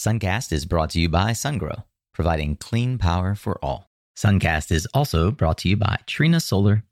Suncast 0.00 0.50
is 0.50 0.64
brought 0.64 0.88
to 0.88 0.98
you 0.98 1.10
by 1.10 1.32
SunGrow, 1.32 1.84
providing 2.14 2.56
clean 2.56 2.96
power 2.96 3.34
for 3.34 3.62
all. 3.62 3.90
Suncast 4.16 4.72
is 4.72 4.88
also 4.94 5.30
brought 5.30 5.58
to 5.58 5.68
you 5.68 5.76
by 5.76 5.98
Trina 6.06 6.40
Solar. 6.40 6.84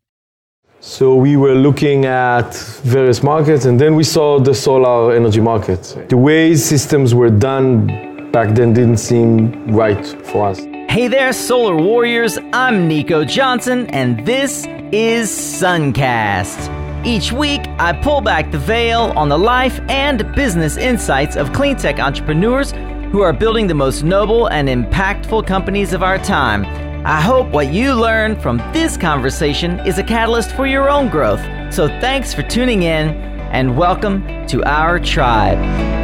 So 0.80 1.14
we 1.14 1.34
were 1.38 1.54
looking 1.54 2.04
at 2.04 2.54
various 2.84 3.22
markets 3.22 3.64
and 3.64 3.80
then 3.80 3.94
we 3.94 4.04
saw 4.04 4.38
the 4.38 4.54
solar 4.54 5.16
energy 5.16 5.40
market. 5.40 6.06
The 6.10 6.18
way 6.18 6.54
systems 6.54 7.14
were 7.14 7.30
done 7.30 8.30
back 8.30 8.54
then 8.54 8.74
didn't 8.74 8.99
seem 8.99 9.75
right 9.75 10.06
for 10.27 10.49
us. 10.49 10.59
Hey 10.90 11.09
there, 11.09 11.33
Solar 11.33 11.77
Warriors. 11.77 12.38
I'm 12.53 12.87
Nico 12.88 13.25
Johnson, 13.25 13.87
and 13.87 14.27
this 14.27 14.67
is 14.93 15.31
Suncast. 15.31 16.77
Each 17.06 17.33
week, 17.33 17.62
I 17.79 17.98
pull 18.02 18.20
back 18.20 18.51
the 18.51 18.59
veil 18.59 19.15
on 19.16 19.30
the 19.30 19.38
life 19.38 19.80
and 19.88 20.30
business 20.34 20.77
insights 20.77 21.37
of 21.37 21.55
clean 21.55 21.77
tech 21.77 22.01
entrepreneurs 22.01 22.75
who 23.11 23.23
are 23.23 23.33
building 23.33 23.66
the 23.66 23.75
most 23.75 24.02
noble 24.02 24.48
and 24.48 24.69
impactful 24.69 25.47
companies 25.47 25.93
of 25.93 26.03
our 26.03 26.19
time. 26.19 26.65
I 27.07 27.21
hope 27.21 27.49
what 27.49 27.73
you 27.73 27.95
learn 27.95 28.39
from 28.39 28.59
this 28.73 28.97
conversation 28.97 29.80
is 29.87 29.99
a 29.99 30.03
catalyst 30.03 30.55
for 30.55 30.66
your 30.66 30.91
own 30.91 31.09
growth. 31.09 31.41
So 31.73 31.89
thanks 32.01 32.35
for 32.35 32.43
tuning 32.43 32.83
in 32.83 33.09
and 33.51 33.79
welcome 33.79 34.47
to 34.49 34.63
our 34.65 35.01
tribe. 35.01 35.98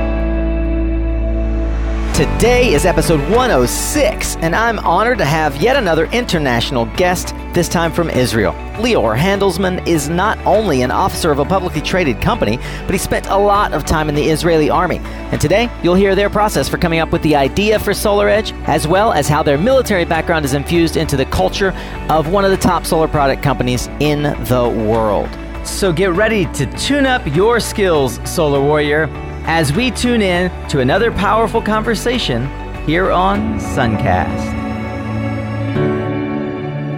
Today 2.14 2.72
is 2.72 2.84
episode 2.84 3.18
106, 3.28 4.36
and 4.36 4.54
I'm 4.54 4.78
honored 4.78 5.18
to 5.18 5.24
have 5.24 5.56
yet 5.56 5.74
another 5.74 6.06
international 6.12 6.86
guest, 6.94 7.34
this 7.54 7.68
time 7.68 7.90
from 7.90 8.08
Israel. 8.08 8.52
Lior 8.74 9.18
Handelsman 9.18 9.84
is 9.84 10.08
not 10.08 10.38
only 10.46 10.82
an 10.82 10.92
officer 10.92 11.32
of 11.32 11.40
a 11.40 11.44
publicly 11.44 11.80
traded 11.80 12.20
company, 12.20 12.58
but 12.82 12.92
he 12.92 12.98
spent 12.98 13.26
a 13.26 13.36
lot 13.36 13.72
of 13.72 13.84
time 13.84 14.08
in 14.08 14.14
the 14.14 14.22
Israeli 14.22 14.70
army. 14.70 14.98
And 15.32 15.40
today, 15.40 15.68
you'll 15.82 15.96
hear 15.96 16.14
their 16.14 16.30
process 16.30 16.68
for 16.68 16.78
coming 16.78 17.00
up 17.00 17.10
with 17.10 17.22
the 17.22 17.34
idea 17.34 17.80
for 17.80 17.92
Solar 17.92 18.28
Edge, 18.28 18.52
as 18.68 18.86
well 18.86 19.12
as 19.12 19.26
how 19.26 19.42
their 19.42 19.58
military 19.58 20.04
background 20.04 20.44
is 20.44 20.54
infused 20.54 20.96
into 20.96 21.16
the 21.16 21.26
culture 21.26 21.72
of 22.10 22.28
one 22.28 22.44
of 22.44 22.52
the 22.52 22.56
top 22.56 22.86
solar 22.86 23.08
product 23.08 23.42
companies 23.42 23.88
in 23.98 24.22
the 24.22 24.72
world. 24.86 25.28
So 25.66 25.92
get 25.92 26.12
ready 26.12 26.46
to 26.52 26.66
tune 26.76 27.06
up 27.06 27.26
your 27.34 27.58
skills, 27.58 28.20
Solar 28.24 28.60
Warrior 28.60 29.08
as 29.44 29.72
we 29.72 29.90
tune 29.90 30.22
in 30.22 30.50
to 30.68 30.80
another 30.80 31.12
powerful 31.12 31.60
conversation 31.60 32.46
here 32.86 33.10
on 33.10 33.58
Suncast. 33.60 34.63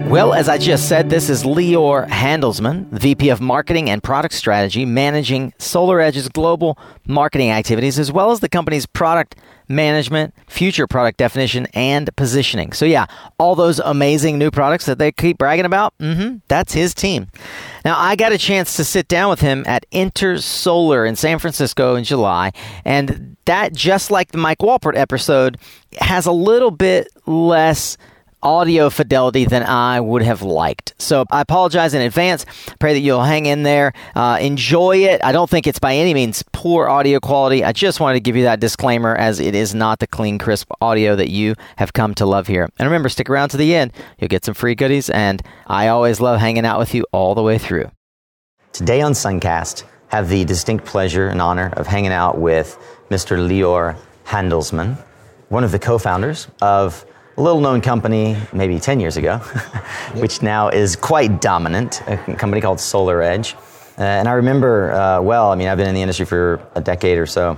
Well, 0.09 0.33
as 0.33 0.47
I 0.47 0.57
just 0.57 0.87
said, 0.87 1.09
this 1.09 1.29
is 1.29 1.43
Lior 1.43 2.07
Handelsman, 2.07 2.85
VP 2.91 3.27
of 3.27 3.41
Marketing 3.41 3.89
and 3.89 4.01
Product 4.01 4.33
Strategy, 4.33 4.85
managing 4.85 5.51
SolarEdge's 5.59 6.29
global 6.29 6.77
marketing 7.05 7.51
activities, 7.51 7.99
as 7.99 8.09
well 8.09 8.31
as 8.31 8.39
the 8.39 8.47
company's 8.47 8.85
product 8.85 9.35
management, 9.67 10.33
future 10.47 10.87
product 10.87 11.17
definition, 11.17 11.67
and 11.73 12.09
positioning. 12.15 12.71
So, 12.71 12.85
yeah, 12.85 13.07
all 13.37 13.53
those 13.53 13.79
amazing 13.79 14.37
new 14.39 14.49
products 14.49 14.85
that 14.85 14.97
they 14.97 15.11
keep 15.11 15.37
bragging 15.37 15.65
about, 15.65 15.93
mm-hmm, 15.97 16.37
that's 16.47 16.71
his 16.71 16.93
team. 16.93 17.27
Now, 17.83 17.99
I 17.99 18.15
got 18.15 18.31
a 18.31 18.37
chance 18.37 18.77
to 18.77 18.85
sit 18.85 19.09
down 19.09 19.29
with 19.29 19.41
him 19.41 19.65
at 19.67 19.85
Intersolar 19.91 21.07
in 21.07 21.17
San 21.17 21.37
Francisco 21.37 21.95
in 21.95 22.05
July, 22.05 22.53
and 22.85 23.35
that, 23.43 23.73
just 23.73 24.09
like 24.09 24.31
the 24.31 24.37
Mike 24.37 24.59
Walpert 24.59 24.95
episode, 24.95 25.57
has 25.99 26.25
a 26.25 26.31
little 26.31 26.71
bit 26.71 27.09
less 27.25 27.97
audio 28.47 28.89
fidelity 28.89 29.43
than 29.43 29.61
I 29.61 29.99
would 29.99 30.21
have 30.21 30.41
liked. 30.41 30.93
So 30.97 31.25
I 31.29 31.41
apologize 31.41 31.93
in 31.93 32.01
advance. 32.01 32.45
Pray 32.79 32.93
that 32.93 33.01
you'll 33.01 33.23
hang 33.23 33.45
in 33.45 33.63
there. 33.63 33.91
Uh, 34.15 34.37
enjoy 34.39 34.99
it. 34.99 35.19
I 35.21 35.33
don't 35.33 35.49
think 35.49 35.67
it's 35.67 35.79
by 35.79 35.95
any 35.95 36.13
means 36.13 36.45
poor 36.53 36.87
audio 36.87 37.19
quality. 37.19 37.65
I 37.65 37.73
just 37.73 37.99
wanted 37.99 38.13
to 38.13 38.19
give 38.21 38.37
you 38.37 38.43
that 38.43 38.61
disclaimer 38.61 39.13
as 39.17 39.41
it 39.41 39.53
is 39.53 39.75
not 39.75 39.99
the 39.99 40.07
clean, 40.07 40.37
crisp 40.37 40.71
audio 40.79 41.13
that 41.17 41.29
you 41.29 41.55
have 41.75 41.91
come 41.91 42.15
to 42.15 42.25
love 42.25 42.47
here. 42.47 42.69
And 42.79 42.87
remember, 42.87 43.09
stick 43.09 43.29
around 43.29 43.49
to 43.49 43.57
the 43.57 43.75
end. 43.75 43.91
You'll 44.17 44.29
get 44.29 44.45
some 44.45 44.53
free 44.53 44.75
goodies, 44.75 45.09
and 45.09 45.41
I 45.67 45.89
always 45.89 46.21
love 46.21 46.39
hanging 46.39 46.65
out 46.65 46.79
with 46.79 46.95
you 46.95 47.05
all 47.11 47.35
the 47.35 47.43
way 47.43 47.57
through. 47.57 47.91
Today 48.71 49.01
on 49.01 49.11
Suncast, 49.11 49.83
have 50.07 50.29
the 50.29 50.45
distinct 50.45 50.85
pleasure 50.85 51.27
and 51.27 51.41
honor 51.41 51.73
of 51.75 51.85
hanging 51.85 52.13
out 52.13 52.37
with 52.37 52.77
Mr. 53.09 53.37
Lior 53.37 53.97
Handelsman, 54.25 54.97
one 55.49 55.65
of 55.65 55.73
the 55.73 55.79
co-founders 55.79 56.47
of 56.61 57.05
a 57.37 57.41
little 57.41 57.61
known 57.61 57.81
company 57.81 58.35
maybe 58.51 58.79
10 58.79 58.99
years 58.99 59.15
ago, 59.15 59.37
which 60.15 60.41
now 60.41 60.69
is 60.69 60.95
quite 60.95 61.39
dominant, 61.39 62.01
a 62.07 62.17
company 62.35 62.61
called 62.61 62.79
SolarEdge. 62.79 63.53
Uh, 63.97 64.01
and 64.01 64.27
I 64.27 64.33
remember 64.33 64.91
uh, 64.91 65.21
well, 65.21 65.51
I 65.51 65.55
mean, 65.55 65.67
I've 65.67 65.77
been 65.77 65.87
in 65.87 65.93
the 65.93 66.01
industry 66.01 66.25
for 66.25 66.59
a 66.73 66.81
decade 66.81 67.17
or 67.19 67.27
so, 67.27 67.57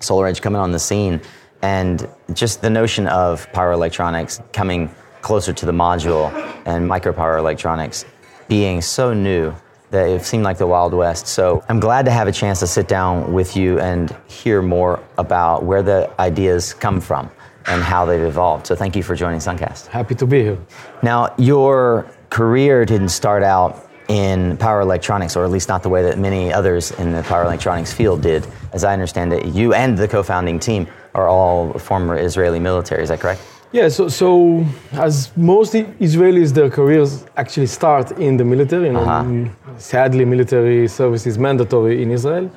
Solar 0.00 0.26
Edge 0.26 0.40
coming 0.40 0.60
on 0.60 0.72
the 0.72 0.78
scene, 0.78 1.20
and 1.60 2.08
just 2.32 2.62
the 2.62 2.70
notion 2.70 3.06
of 3.08 3.50
power 3.52 3.72
electronics 3.72 4.40
coming 4.54 4.90
closer 5.20 5.52
to 5.52 5.66
the 5.66 5.72
module 5.72 6.32
and 6.64 6.88
micro 6.88 7.12
power 7.12 7.36
electronics 7.36 8.06
being 8.48 8.80
so 8.80 9.12
new 9.12 9.54
that 9.90 10.08
it 10.08 10.24
seemed 10.24 10.44
like 10.44 10.56
the 10.56 10.66
Wild 10.66 10.94
West. 10.94 11.26
So 11.26 11.62
I'm 11.68 11.80
glad 11.80 12.06
to 12.06 12.10
have 12.10 12.26
a 12.26 12.32
chance 12.32 12.60
to 12.60 12.66
sit 12.66 12.88
down 12.88 13.34
with 13.34 13.54
you 13.54 13.80
and 13.80 14.16
hear 14.28 14.62
more 14.62 15.02
about 15.18 15.64
where 15.64 15.82
the 15.82 16.10
ideas 16.18 16.72
come 16.72 17.00
from 17.00 17.30
and 17.70 17.82
how 17.82 18.04
they've 18.04 18.20
evolved. 18.20 18.66
So 18.66 18.74
thank 18.74 18.96
you 18.96 19.02
for 19.02 19.14
joining 19.14 19.40
Suncast. 19.40 19.86
Happy 19.86 20.14
to 20.16 20.26
be 20.26 20.42
here. 20.42 20.58
Now, 21.02 21.32
your 21.38 22.10
career 22.28 22.84
didn't 22.84 23.10
start 23.10 23.42
out 23.42 23.88
in 24.08 24.56
power 24.56 24.80
electronics, 24.80 25.36
or 25.36 25.44
at 25.44 25.50
least 25.50 25.68
not 25.68 25.82
the 25.84 25.88
way 25.88 26.02
that 26.02 26.18
many 26.18 26.52
others 26.52 26.90
in 26.92 27.12
the 27.12 27.22
power 27.22 27.44
electronics 27.44 27.92
field 27.92 28.22
did. 28.22 28.44
As 28.72 28.82
I 28.82 28.92
understand 28.92 29.32
it, 29.32 29.46
you 29.46 29.72
and 29.72 29.96
the 29.96 30.08
co 30.08 30.22
founding 30.22 30.58
team 30.58 30.88
are 31.14 31.28
all 31.28 31.72
former 31.78 32.18
Israeli 32.18 32.58
military, 32.58 33.02
is 33.04 33.08
that 33.08 33.20
correct? 33.20 33.40
Yeah, 33.72 33.88
so, 33.88 34.08
so 34.08 34.66
as 34.90 35.30
most 35.36 35.74
Israelis, 35.74 36.52
their 36.52 36.70
careers 36.70 37.24
actually 37.36 37.66
start 37.66 38.10
in 38.18 38.36
the 38.36 38.44
military. 38.44 38.86
You 38.86 38.94
know, 38.94 39.04
uh-huh. 39.04 39.78
Sadly, 39.78 40.24
military 40.24 40.88
service 40.88 41.24
is 41.24 41.38
mandatory 41.38 42.02
in 42.02 42.10
Israel. 42.10 42.50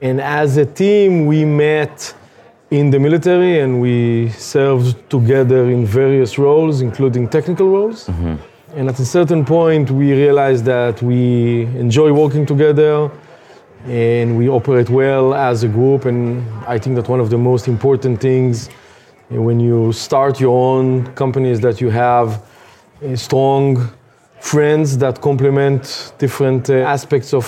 And 0.00 0.20
as 0.20 0.56
a 0.56 0.66
team, 0.66 1.26
we 1.26 1.44
met 1.44 2.14
in 2.78 2.90
the 2.90 2.98
military 2.98 3.60
and 3.60 3.80
we 3.80 4.28
served 4.30 5.08
together 5.08 5.70
in 5.70 5.86
various 5.86 6.38
roles, 6.38 6.80
including 6.80 7.28
technical 7.28 7.68
roles. 7.68 8.06
Mm-hmm. 8.06 8.34
And 8.76 8.88
at 8.88 8.98
a 8.98 9.04
certain 9.04 9.44
point, 9.44 9.90
we 9.90 10.12
realized 10.12 10.64
that 10.64 11.00
we 11.00 11.66
enjoy 11.84 12.12
working 12.12 12.44
together 12.44 13.10
and 13.86 14.36
we 14.36 14.48
operate 14.48 14.90
well 14.90 15.34
as 15.34 15.62
a 15.62 15.68
group. 15.68 16.04
And 16.06 16.44
I 16.66 16.78
think 16.78 16.96
that 16.96 17.08
one 17.08 17.20
of 17.20 17.30
the 17.30 17.38
most 17.38 17.68
important 17.68 18.20
things 18.20 18.68
when 19.28 19.60
you 19.60 19.92
start 19.92 20.40
your 20.40 20.56
own 20.56 21.06
company 21.14 21.50
is 21.50 21.60
that 21.60 21.80
you 21.80 21.90
have 21.90 22.42
strong 23.14 23.88
friends 24.40 24.98
that 24.98 25.20
complement 25.20 26.12
different 26.18 26.68
uh, 26.70 26.74
aspects 26.74 27.32
of 27.32 27.44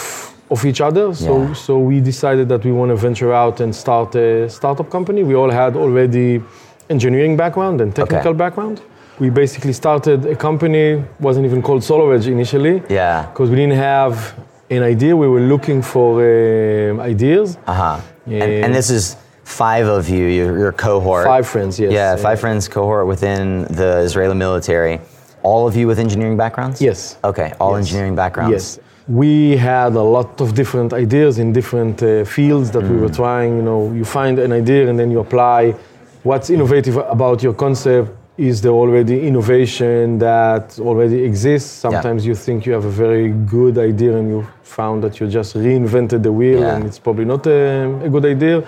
of 0.50 0.64
each 0.64 0.80
other. 0.80 1.14
So, 1.14 1.42
yeah. 1.42 1.52
so 1.52 1.78
we 1.78 2.00
decided 2.00 2.48
that 2.48 2.64
we 2.64 2.72
want 2.72 2.90
to 2.90 2.96
venture 2.96 3.32
out 3.32 3.60
and 3.60 3.74
start 3.74 4.14
a 4.14 4.48
startup 4.48 4.90
company. 4.90 5.22
We 5.22 5.34
all 5.34 5.50
had 5.50 5.76
already 5.76 6.42
engineering 6.88 7.36
background 7.36 7.80
and 7.80 7.94
technical 7.94 8.30
okay. 8.30 8.38
background. 8.38 8.82
We 9.18 9.30
basically 9.30 9.72
started 9.72 10.26
a 10.26 10.36
company, 10.36 11.02
wasn't 11.20 11.46
even 11.46 11.62
called 11.62 11.82
SolarEdge 11.82 12.26
initially. 12.26 12.82
Yeah. 12.88 13.26
Because 13.26 13.50
we 13.50 13.56
didn't 13.56 13.78
have 13.78 14.38
an 14.70 14.82
idea. 14.82 15.16
We 15.16 15.26
were 15.26 15.40
looking 15.40 15.82
for 15.82 16.20
uh, 16.20 17.00
ideas. 17.00 17.56
Uh-huh. 17.66 18.00
And, 18.26 18.64
and, 18.64 18.74
this 18.74 18.90
is 18.90 19.16
five 19.44 19.86
of 19.86 20.08
you, 20.08 20.26
your, 20.26 20.58
your 20.58 20.72
cohort. 20.72 21.24
Five 21.24 21.46
friends, 21.46 21.78
yes. 21.78 21.92
Yeah, 21.92 22.16
five 22.16 22.40
friends 22.40 22.68
cohort 22.68 23.06
within 23.06 23.62
the 23.64 24.00
Israeli 24.00 24.34
military. 24.34 25.00
All 25.42 25.68
of 25.68 25.76
you 25.76 25.86
with 25.86 26.00
engineering 26.00 26.36
backgrounds? 26.36 26.82
Yes. 26.82 27.18
Okay, 27.22 27.52
all 27.60 27.78
yes. 27.78 27.86
engineering 27.86 28.16
backgrounds. 28.16 28.52
Yes 28.52 28.85
we 29.08 29.56
had 29.56 29.94
a 29.94 30.02
lot 30.02 30.40
of 30.40 30.54
different 30.54 30.92
ideas 30.92 31.38
in 31.38 31.52
different 31.52 32.02
uh, 32.02 32.24
fields 32.24 32.70
that 32.72 32.82
mm. 32.82 32.90
we 32.90 32.96
were 32.96 33.08
mm. 33.08 33.16
trying. 33.16 33.56
You 33.56 33.62
know, 33.62 33.92
you 33.92 34.04
find 34.04 34.38
an 34.38 34.52
idea 34.52 34.88
and 34.88 34.98
then 34.98 35.10
you 35.10 35.20
apply. 35.20 35.74
What's 36.22 36.50
innovative 36.50 36.96
about 36.96 37.42
your 37.42 37.54
concept 37.54 38.10
is 38.36 38.60
the 38.60 38.68
already 38.68 39.26
innovation 39.26 40.18
that 40.18 40.78
already 40.80 41.22
exists. 41.22 41.70
Sometimes 41.70 42.24
yeah. 42.24 42.30
you 42.30 42.34
think 42.34 42.66
you 42.66 42.72
have 42.72 42.84
a 42.84 42.90
very 42.90 43.30
good 43.30 43.78
idea 43.78 44.16
and 44.16 44.28
you 44.28 44.46
found 44.62 45.02
that 45.04 45.20
you 45.20 45.28
just 45.28 45.54
reinvented 45.54 46.22
the 46.22 46.32
wheel 46.32 46.60
yeah. 46.60 46.76
and 46.76 46.84
it's 46.84 46.98
probably 46.98 47.24
not 47.24 47.46
a, 47.46 48.04
a, 48.04 48.08
good 48.10 48.26
idea. 48.26 48.66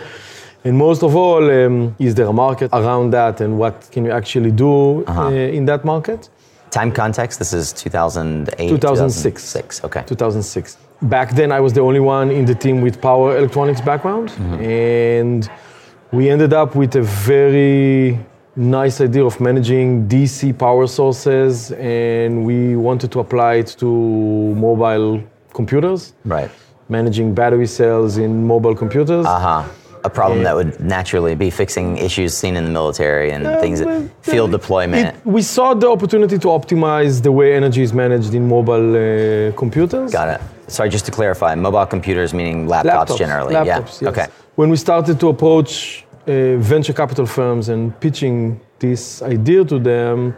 And 0.65 0.77
most 0.77 1.03
of 1.03 1.15
all, 1.15 1.51
um, 1.51 1.95
is 1.99 2.15
there 2.15 2.27
a 2.27 2.33
market 2.33 2.71
around 2.73 3.11
that 3.11 3.41
and 3.41 3.59
what 3.59 3.89
can 3.93 4.05
you 4.05 4.11
actually 4.11 4.53
do 4.53 5.05
uh-huh. 5.05 5.27
uh, 5.27 5.31
in 5.31 5.67
that 5.67 5.85
market? 5.85 6.31
Time 6.71 6.93
context, 6.93 7.39
this 7.39 7.53
is 7.53 7.73
2008? 7.73 8.69
2006. 8.69 9.43
2006. 9.43 9.85
Okay. 9.85 10.03
2006. 10.07 10.77
Back 11.03 11.31
then, 11.31 11.53
I 11.53 11.61
was 11.61 11.73
the 11.73 11.81
only 11.81 12.01
one 12.01 12.31
in 12.31 12.45
the 12.45 12.55
team 12.55 12.81
with 12.81 13.01
power 13.01 13.37
electronics 13.37 13.81
background. 13.81 14.31
Mm-hmm. 14.31 14.63
And 14.63 15.51
we 16.13 16.29
ended 16.29 16.53
up 16.53 16.75
with 16.75 16.97
a 16.97 17.03
very 17.03 18.19
nice 18.57 19.01
idea 19.01 19.25
of 19.25 19.41
managing 19.41 20.09
DC 20.09 20.59
power 20.59 20.87
sources, 20.87 21.71
and 21.73 22.45
we 22.45 22.77
wanted 22.77 23.13
to 23.13 23.21
apply 23.21 23.55
it 23.55 23.77
to 23.79 23.87
mobile 23.87 25.23
computers. 25.55 26.15
Right. 26.25 26.51
Managing 26.89 27.35
battery 27.35 27.67
cells 27.67 28.19
in 28.19 28.47
mobile 28.47 28.75
computers. 28.75 29.27
Uh 29.27 29.39
huh. 29.39 29.69
A 30.05 30.11
problem 30.11 30.43
that 30.43 30.55
would 30.55 30.81
naturally 30.81 31.35
be 31.35 31.51
fixing 31.51 31.99
issues 31.99 32.35
seen 32.35 32.57
in 32.57 32.65
the 32.65 32.71
military 32.71 33.31
and 33.31 33.45
Yeah, 33.45 33.61
things, 33.61 33.81
that 33.81 34.11
field 34.23 34.51
deployment. 34.51 35.17
It, 35.17 35.27
we 35.27 35.43
saw 35.43 35.75
the 35.75 35.89
opportunity 35.89 36.39
to 36.39 36.49
optimize 36.49 37.23
the 37.23 37.33
way 37.33 37.55
energy 37.55 37.83
is 37.83 37.93
managed 37.93 38.35
in 38.35 38.49
mobile 38.49 38.97
uh, 38.97 39.53
computers. 39.53 40.13
Got 40.13 40.29
it. 40.29 40.41
Sorry, 40.69 40.91
just 40.91 41.07
to 41.07 41.13
clarify, 41.13 41.55
mobile 41.55 41.87
computers 41.87 42.35
meaning 42.35 42.67
laptops, 42.67 43.17
generally. 43.17 43.55
Laptops, 43.55 43.67
yeah. 43.67 43.79
yes. 43.79 44.03
Okay. 44.03 44.27
When 44.57 44.71
we 44.71 44.77
started 44.77 45.19
to 45.21 45.29
approach 45.29 46.05
uh, 46.27 46.57
venture 46.59 46.93
capital 46.93 47.27
firms 47.27 47.69
and 47.69 47.99
pitching 48.01 48.61
this 48.79 49.23
idea 49.23 49.65
to 49.65 49.79
them, 49.79 50.37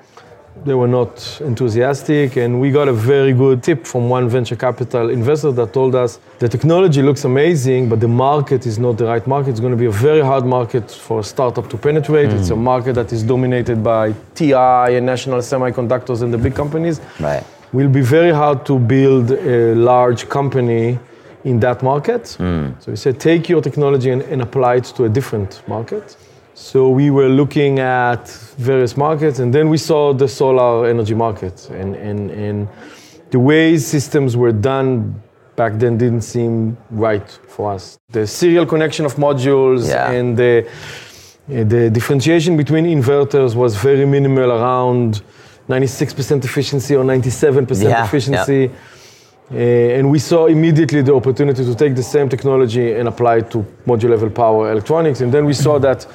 they 0.64 0.74
were 0.74 0.88
not 0.88 1.40
enthusiastic. 1.40 2.36
And 2.36 2.60
we 2.60 2.70
got 2.70 2.88
a 2.88 2.92
very 2.92 3.32
good 3.32 3.62
tip 3.62 3.86
from 3.86 4.08
one 4.08 4.28
venture 4.28 4.56
capital 4.56 5.10
investor 5.10 5.52
that 5.52 5.72
told 5.72 5.94
us 5.94 6.18
the 6.38 6.48
technology 6.48 7.02
looks 7.02 7.24
amazing, 7.24 7.88
but 7.88 8.00
the 8.00 8.08
market 8.08 8.66
is 8.66 8.78
not 8.78 8.98
the 8.98 9.06
right 9.06 9.26
market. 9.26 9.50
It's 9.50 9.60
going 9.60 9.72
to 9.72 9.78
be 9.78 9.86
a 9.86 9.90
very 9.90 10.20
hard 10.20 10.44
market 10.44 10.90
for 10.90 11.20
a 11.20 11.24
startup 11.24 11.68
to 11.70 11.76
penetrate. 11.76 12.30
It's 12.30 12.50
a 12.50 12.54
hmm. 12.54 12.64
market 12.64 12.94
that 12.94 13.12
is 13.12 13.22
dominated 13.22 13.82
by 13.82 14.14
TI 14.34 14.96
and 14.96 15.06
National 15.06 15.38
Semiconductors 15.38 16.22
and 16.22 16.32
the 16.32 16.38
big 16.38 16.54
companies 16.54 17.00
Right. 17.18 17.44
will 17.72 17.88
be 17.88 18.02
very 18.02 18.32
hard 18.32 18.66
to 18.66 18.78
build 18.78 19.30
a 19.30 19.74
large 19.74 20.28
company 20.28 20.98
in 21.44 21.60
that 21.60 21.82
market. 21.82 22.36
Hmm. 22.38 22.72
So 22.80 22.90
he 22.90 22.96
said, 22.96 23.18
take 23.18 23.48
your 23.48 23.62
technology 23.62 24.10
and, 24.10 24.22
and 24.22 24.42
apply 24.42 24.76
it 24.76 24.84
to 24.96 25.04
a 25.04 25.08
different 25.08 25.62
market. 25.66 26.16
So 26.54 26.90
we 26.90 27.10
were 27.10 27.28
looking 27.28 27.78
at 27.78 28.28
various 28.58 28.96
markets, 28.96 29.38
and 29.38 29.52
then 29.54 29.68
we 29.70 29.78
saw 29.78 30.12
the 30.12 30.28
solar 30.28 30.86
energy 30.88 31.14
market, 31.14 31.68
and, 31.70 31.96
and, 31.96 32.30
and 32.30 32.68
the 33.30 33.38
way 33.38 33.78
systems 33.78 34.36
were 34.36 34.52
done 34.52 35.22
back 35.56 35.74
then 35.74 35.96
didn't 35.98 36.22
seem 36.22 36.76
right 36.90 37.28
for 37.48 37.72
us. 37.72 37.98
The 38.10 38.26
serial 38.26 38.66
connection 38.66 39.04
of 39.06 39.14
modules 39.16 39.88
Yeah. 39.88 40.10
and 40.10 40.36
the, 40.36 40.66
the 41.48 41.90
differentiation 41.90 42.56
between 42.56 42.84
inverters 42.86 43.54
was 43.54 43.76
very 43.76 44.06
minimal 44.06 44.50
around 44.52 45.22
96% 45.68 46.44
efficiency 46.44 46.96
or 46.96 47.04
97% 47.04 47.82
Yeah, 47.82 47.88
yeah. 47.88 48.04
efficiency. 48.04 48.70
Uh, 49.52 49.56
and 49.56 50.10
we 50.10 50.18
saw 50.18 50.46
immediately 50.46 51.02
the 51.02 51.12
opportunity 51.14 51.64
to 51.64 51.74
take 51.74 51.94
the 51.96 52.02
same 52.02 52.28
technology 52.28 52.92
and 52.92 53.08
apply 53.08 53.38
it 53.38 53.50
to 53.50 53.58
module 53.86 54.10
level 54.10 54.30
power 54.30 54.70
electronics. 54.70 55.20
And 55.20 55.32
then 55.32 55.44
we 55.44 55.54
saw 55.54 55.78
that 55.80 56.06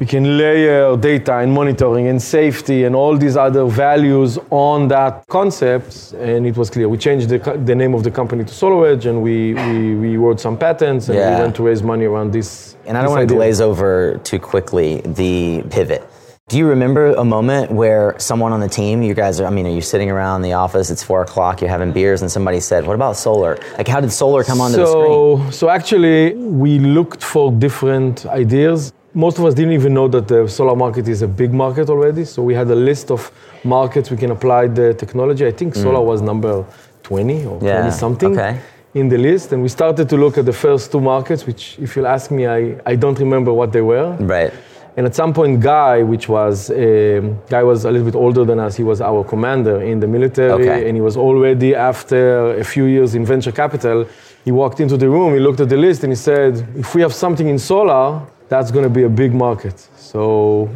we 0.00 0.06
can 0.06 0.36
layer 0.38 0.96
data 0.96 1.34
and 1.38 1.52
monitoring 1.52 2.08
and 2.08 2.20
safety 2.20 2.84
and 2.84 2.94
all 2.96 3.16
these 3.16 3.36
other 3.36 3.64
values 3.66 4.38
on 4.50 4.88
that 4.88 5.26
concept. 5.28 6.12
And 6.18 6.46
it 6.46 6.56
was 6.56 6.70
clear. 6.70 6.88
We 6.88 6.98
changed 6.98 7.28
the, 7.28 7.38
the 7.64 7.74
name 7.74 7.94
of 7.94 8.02
the 8.04 8.10
company 8.10 8.44
to 8.44 8.52
SolarEdge 8.52 9.06
and 9.06 9.22
we, 9.22 9.54
we, 9.54 9.94
we 9.94 10.16
wrote 10.16 10.40
some 10.40 10.56
patents 10.56 11.08
and 11.08 11.18
Yeah. 11.18 11.36
we 11.36 11.42
went 11.42 11.56
to 11.56 11.62
raise 11.62 11.82
money 11.82 12.04
around 12.04 12.32
this. 12.32 12.76
And 12.86 12.96
I 12.96 13.02
don't 13.02 13.10
want 13.12 13.28
to 13.28 13.34
glaze 13.34 13.60
over 13.60 14.18
too 14.24 14.38
quickly 14.38 15.00
the 15.04 15.62
pivot. 15.70 16.02
Do 16.48 16.58
you 16.58 16.66
remember 16.68 17.14
a 17.14 17.24
moment 17.24 17.70
where 17.72 18.14
someone 18.18 18.52
on 18.52 18.60
the 18.60 18.68
team, 18.68 19.02
you 19.02 19.14
guys 19.14 19.40
are, 19.40 19.46
I 19.46 19.50
mean, 19.50 19.66
are 19.66 19.70
you 19.70 19.80
sitting 19.80 20.10
around 20.10 20.42
the 20.42 20.52
office, 20.52 20.90
it's 20.90 21.02
four 21.02 21.22
o'clock, 21.22 21.62
you're 21.62 21.70
having 21.70 21.90
beers, 21.90 22.20
and 22.20 22.30
somebody 22.30 22.60
said, 22.60 22.86
What 22.86 22.92
about 22.96 23.16
solar? 23.16 23.56
Like, 23.78 23.88
how 23.88 23.98
did 24.02 24.12
solar 24.12 24.44
come 24.44 24.60
onto 24.60 24.76
the 24.76 24.86
screen? 24.86 25.04
so, 25.06 25.50
so 25.50 25.68
actually, 25.70 26.34
we 26.34 26.78
looked 26.80 27.22
for 27.24 27.50
different 27.50 28.26
ideas. 28.26 28.92
Most 29.14 29.38
of 29.38 29.44
us 29.44 29.54
didn't 29.54 29.72
even 29.72 29.94
know 29.94 30.08
that 30.08 30.26
the 30.26 30.48
solar 30.48 30.74
market 30.74 31.06
is 31.08 31.22
a 31.22 31.28
big 31.28 31.52
market 31.52 31.88
already. 31.88 32.24
So 32.24 32.42
we 32.42 32.52
had 32.54 32.68
a 32.70 32.74
list 32.74 33.10
of 33.12 33.30
markets 33.62 34.10
we 34.10 34.16
can 34.16 34.32
apply 34.32 34.66
the 34.66 34.92
technology. 34.94 35.46
I 35.46 35.52
think 35.52 35.74
solar 35.76 36.00
was 36.00 36.20
number 36.20 36.64
20 37.04 37.44
or 37.46 37.60
Mm. 37.60 37.62
Yeah, 37.62 37.80
20 37.82 37.90
something 37.92 38.32
okay. 38.38 38.58
in 38.94 39.08
the 39.08 39.18
list. 39.18 39.52
And 39.52 39.62
we 39.62 39.68
started 39.68 40.08
to 40.08 40.16
look 40.16 40.36
at 40.38 40.46
the 40.46 40.52
first 40.52 40.90
two 40.90 41.00
markets, 41.00 41.46
which, 41.46 41.78
if 41.80 41.94
you'll 41.94 42.08
ask 42.08 42.30
me, 42.32 42.46
I, 42.48 42.76
I 42.84 42.96
don't 42.96 43.18
remember 43.18 43.52
what 43.52 43.70
they 43.72 43.82
were. 43.82 44.16
Right. 44.18 44.52
And 44.96 45.06
at 45.06 45.14
some 45.14 45.32
point, 45.32 45.60
Guy, 45.60 46.02
which 46.02 46.28
was 46.28 46.70
um, 46.70 47.38
Guy 47.48 47.62
was 47.64 47.84
a 47.84 47.90
little 47.90 48.06
bit 48.10 48.14
older 48.14 48.44
than 48.44 48.58
us. 48.60 48.76
He 48.76 48.84
was 48.84 49.00
our 49.00 49.24
commander 49.24 49.80
in 49.82 49.98
the 50.00 50.06
military, 50.06 50.50
Okay. 50.52 50.88
and 50.88 50.96
he 50.96 51.00
was 51.00 51.16
already 51.16 51.74
after 51.74 52.54
a 52.58 52.64
few 52.64 52.84
years 52.84 53.14
in 53.16 53.24
venture 53.26 53.50
capital. 53.52 54.06
He 54.44 54.52
walked 54.52 54.78
into 54.80 54.96
the 54.96 55.08
room, 55.08 55.34
he 55.34 55.40
looked 55.40 55.58
at 55.60 55.68
the 55.68 55.76
list, 55.76 56.04
and 56.04 56.12
he 56.12 56.16
said, 56.16 56.52
"If 56.76 56.94
we 56.94 57.00
have 57.02 57.12
something 57.12 57.48
in 57.48 57.58
solar, 57.58 58.20
that's 58.54 58.70
going 58.74 58.86
to 58.90 58.94
be 59.00 59.04
a 59.10 59.14
big 59.22 59.32
market. 59.46 59.76
So 60.12 60.20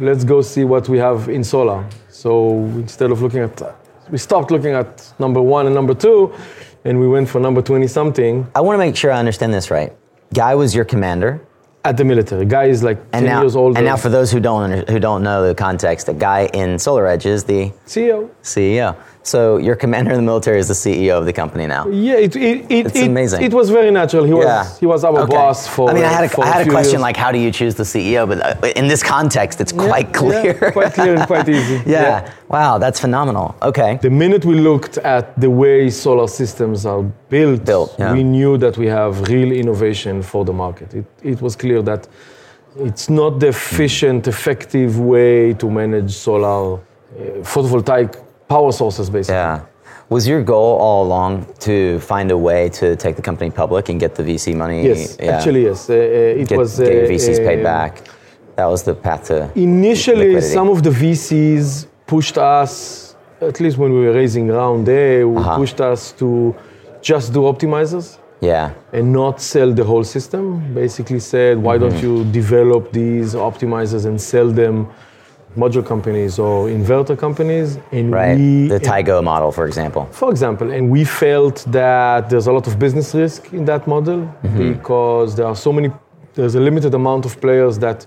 let's 0.07 0.23
go 0.33 0.37
see 0.53 0.63
what 0.73 0.83
we 0.93 0.97
have 1.07 1.19
in 1.37 1.43
solar." 1.53 1.79
So 2.23 2.31
instead 2.85 3.09
of 3.13 3.17
looking 3.25 3.41
at, 3.47 3.55
we 4.13 4.17
stopped 4.27 4.49
looking 4.55 4.73
at 4.83 4.91
number 5.25 5.41
one 5.57 5.63
and 5.67 5.73
number 5.79 5.95
two, 6.05 6.17
and 6.87 6.93
we 7.03 7.07
went 7.15 7.27
for 7.33 7.39
number 7.47 7.61
twenty 7.69 7.87
something 7.99 8.33
I 8.59 8.61
want 8.65 8.73
to 8.79 8.83
make 8.87 8.95
sure 9.01 9.09
I 9.17 9.19
understand 9.25 9.51
this 9.57 9.67
right. 9.77 9.91
Guy 10.43 10.53
was 10.61 10.69
your 10.77 10.85
commander. 10.93 11.31
at 11.89 11.95
the 11.99 12.05
military. 12.13 12.45
Guy 12.57 12.65
is 12.75 12.81
like 12.89 12.97
And 13.15 13.23
ten 13.25 13.33
now, 13.33 13.41
years 13.43 13.55
older. 13.61 13.75
and 13.79 13.85
now, 13.91 13.97
for 14.05 14.09
those 14.17 14.29
who 14.33 14.39
don't 14.49 14.71
who 14.93 14.99
don't 15.07 15.23
know 15.27 15.37
the 15.51 15.55
context, 15.67 16.01
the 16.11 16.17
guy 16.29 16.41
in 16.61 16.69
Solar 16.85 17.05
Edge 17.13 17.25
is 17.35 17.41
the 17.51 17.61
CEO. 17.93 18.17
CEO. 18.53 18.87
So 19.29 19.57
your 19.67 19.75
commander 19.83 20.11
in 20.11 20.17
the 20.17 20.27
military 20.31 20.59
is 20.63 20.67
the 20.73 20.79
CEO 20.83 21.13
of 21.21 21.25
the 21.29 21.33
company 21.41 21.65
now. 21.67 21.83
Yeah, 21.87 22.15
it, 22.25 22.35
it, 22.35 22.57
it, 22.77 22.85
It's 22.87 22.95
it, 22.95 23.07
amazing. 23.13 23.41
It 23.43 23.53
was 23.59 23.67
very 23.69 23.91
natural. 23.91 24.23
He 24.31 24.33
was 24.33 24.45
Yeah. 24.45 24.63
he 24.83 24.87
was 24.93 25.01
our 25.07 25.19
Okay. 25.25 25.35
boss 25.37 25.59
for. 25.75 25.83
I 25.89 25.93
mean, 25.93 26.03
I 26.11 26.13
had 26.19 26.25
a, 26.29 26.45
had 26.55 26.61
a 26.67 26.69
question 26.77 26.99
years. 26.99 27.07
like, 27.07 27.17
how 27.23 27.31
do 27.35 27.39
you 27.45 27.51
choose 27.59 27.75
the 27.81 27.87
CEO? 27.93 28.21
But 28.31 28.37
uh, 28.41 28.79
in 28.81 28.87
this 28.93 29.03
context, 29.15 29.55
it's 29.63 29.73
Yeah, 29.73 29.87
quite 29.89 30.07
yeah, 30.09 30.19
clear. 30.21 30.53
quite 30.77 30.93
clear 30.99 31.13
and 31.17 31.25
quite 31.33 31.47
easy. 31.57 31.77
yeah. 31.85 32.31
Wow, 32.55 32.73
that's 32.83 32.99
phenomenal. 33.05 33.47
Okay. 33.71 33.91
The 34.01 34.09
minute 34.23 34.43
we 34.51 34.55
looked 34.69 34.95
at 35.15 35.23
the 35.45 35.51
way 35.63 35.89
solar 35.91 36.27
systems 36.41 36.85
are 36.85 37.03
built, 37.29 37.61
Built, 37.65 37.91
yeah. 37.99 38.13
we 38.17 38.23
knew 38.23 38.57
that 38.57 38.75
we 38.81 38.87
have 38.99 39.11
real 39.33 39.51
innovation 39.63 40.23
for 40.23 40.41
the 40.49 40.53
market. 40.53 40.87
It, 40.99 41.05
it 41.33 41.39
was 41.45 41.53
clear 41.55 41.81
that 41.83 42.07
it's 42.87 43.07
not 43.21 43.39
the 43.39 43.47
efficient, 43.49 44.27
effective 44.27 44.91
way 45.13 45.53
to 45.61 45.65
manage 45.69 46.11
solar 46.27 46.59
uh, 46.75 46.79
photovoltaic 47.53 48.11
power 48.49 48.71
sources, 48.71 49.09
basically. 49.09 49.35
Yeah. 49.35 49.61
Was 50.09 50.27
your 50.27 50.41
goal 50.43 50.71
all 50.85 51.05
along 51.05 51.45
to 51.59 51.99
find 51.99 52.31
a 52.31 52.37
way 52.37 52.61
to 52.79 52.95
take 52.95 53.15
the 53.15 53.21
company 53.21 53.51
public 53.51 53.89
and 53.89 53.99
get 53.99 54.15
the 54.15 54.23
VC 54.23 54.55
money? 54.55 54.83
Yes, 54.83 55.15
Yeah. 55.19 55.35
actually, 55.37 55.63
yes. 55.69 55.89
Uh, 55.89 55.93
uh, 55.93 56.41
it 56.41 56.47
get, 56.49 56.57
was 56.57 56.79
get 56.79 56.91
your 56.93 57.05
uh, 57.05 57.09
VCs 57.09 57.37
paid 57.47 57.59
uh, 57.61 57.63
back. 57.63 57.93
That 58.57 58.65
was 58.65 58.81
the 58.83 58.95
path 58.95 59.21
to. 59.27 59.35
Initially, 59.55 60.29
liquidity. 60.33 60.53
some 60.57 60.67
of 60.69 60.79
the 60.87 60.89
VCs 60.89 61.85
pushed 62.07 62.37
us, 62.39 63.15
at 63.39 63.59
least 63.63 63.77
when 63.77 63.91
we 63.93 63.99
were 64.05 64.13
raising 64.23 64.45
round 64.59 64.89
A, 64.89 65.23
Uh-huh. 65.23 65.55
pushed 65.61 65.79
us 65.91 66.01
to 66.21 66.29
just 67.11 67.27
do 67.31 67.41
optimizers 67.53 68.17
Yeah. 68.41 68.71
and 68.97 69.05
not 69.21 69.35
sell 69.53 69.69
the 69.79 69.83
whole 69.83 70.03
system. 70.15 70.43
Basically, 70.73 71.19
said, 71.19 71.53
why 71.65 71.75
Mm-hmm. 71.77 71.83
don't 71.89 72.01
you 72.05 72.15
develop 72.41 72.83
these 72.91 73.29
optimizers 73.49 74.03
and 74.09 74.17
sell 74.19 74.49
them 74.61 74.75
module 75.57 75.85
companies 75.85 76.39
or 76.39 76.67
inverter 76.67 77.17
companies? 77.17 77.77
And 77.91 78.11
Right. 78.11 78.37
we, 78.37 78.67
the 78.67 78.79
Tigo 78.79 79.23
model, 79.23 79.51
for 79.51 79.65
example. 79.65 80.07
for 80.11 80.29
example, 80.31 80.71
and 80.71 80.89
we 80.89 81.03
felt 81.03 81.65
that 81.71 82.29
there's 82.29 82.47
a 82.47 82.51
lot 82.51 82.67
of 82.67 82.77
business 82.79 83.13
risk 83.15 83.51
in 83.53 83.65
that 83.65 83.87
model 83.87 84.19
Mm-hmm. 84.43 84.73
because 84.73 85.35
there 85.35 85.45
are 85.47 85.55
so 85.55 85.71
many, 85.73 85.89
there's 86.35 86.55
a 86.55 86.59
limited 86.59 86.93
amount 86.93 87.25
of 87.25 87.39
players 87.41 87.77
that 87.79 88.05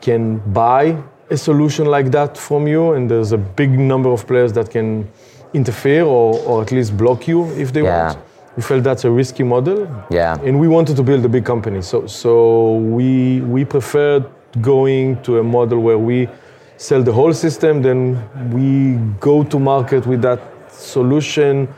can 0.00 0.38
buy 0.52 0.96
a 1.30 1.36
solution 1.36 1.86
like 1.86 2.10
that 2.12 2.38
from 2.38 2.68
you, 2.68 2.92
and 2.92 3.10
there's 3.10 3.32
a 3.32 3.38
big 3.38 3.70
number 3.70 4.10
of 4.10 4.26
players 4.26 4.52
that 4.52 4.70
can 4.70 5.08
interfere 5.54 6.04
or, 6.04 6.38
or 6.46 6.62
at 6.62 6.70
least 6.70 6.96
block 6.96 7.26
you 7.26 7.46
if 7.56 7.72
they 7.72 7.82
Yeah. 7.82 8.06
want. 8.06 8.18
We 8.56 8.62
felt 8.62 8.84
that's 8.84 9.04
a 9.04 9.10
risky 9.10 9.42
model, 9.42 9.86
Yeah. 10.08 10.36
and 10.44 10.58
we 10.60 10.68
wanted 10.68 10.96
to 10.96 11.02
build 11.02 11.24
a 11.24 11.28
big 11.28 11.44
company. 11.44 11.82
So, 11.82 12.06
so 12.06 12.76
we 12.76 13.40
we 13.42 13.64
preferred 13.64 14.24
going 14.62 15.16
to 15.24 15.38
a 15.38 15.42
model 15.42 15.80
where 15.80 15.98
we 15.98 16.28
sell 16.76 17.02
the 17.02 17.12
whole 17.12 17.32
system, 17.32 17.82
then 17.82 18.18
we 18.52 18.96
go 19.20 19.44
to 19.44 19.58
market 19.58 20.06
with 20.06 20.22
that 20.22 20.40
solution. 20.72 21.68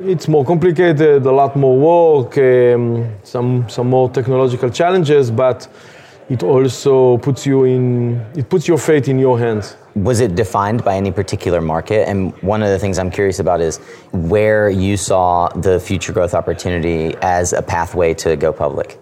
It's 0.00 0.28
more 0.28 0.44
complicated, 0.44 1.24
a 1.24 1.32
lot 1.32 1.56
more 1.56 1.76
work, 1.78 2.36
um, 2.38 3.14
some 3.22 3.68
some 3.68 3.88
more 3.88 4.10
technological 4.10 4.70
challenges, 4.70 5.30
but 5.30 5.68
it 6.28 6.42
also 6.42 7.18
puts 7.18 7.46
you 7.46 7.64
in 7.64 8.20
it 8.34 8.48
puts 8.48 8.66
your 8.66 8.78
fate 8.78 9.08
in 9.08 9.18
your 9.18 9.38
hands. 9.38 9.76
Was 9.94 10.20
it 10.20 10.34
defined 10.34 10.82
by 10.82 10.96
any 10.96 11.12
particular 11.12 11.60
market? 11.60 12.08
And 12.08 12.32
one 12.42 12.62
of 12.62 12.68
the 12.68 12.78
things 12.78 12.98
I'm 12.98 13.10
curious 13.10 13.38
about 13.38 13.60
is 13.60 13.78
where 14.12 14.68
you 14.68 14.96
saw 14.96 15.48
the 15.50 15.78
future 15.78 16.12
growth 16.12 16.34
opportunity 16.34 17.14
as 17.22 17.52
a 17.52 17.62
pathway 17.62 18.14
to 18.14 18.34
go 18.34 18.52
public. 18.52 18.98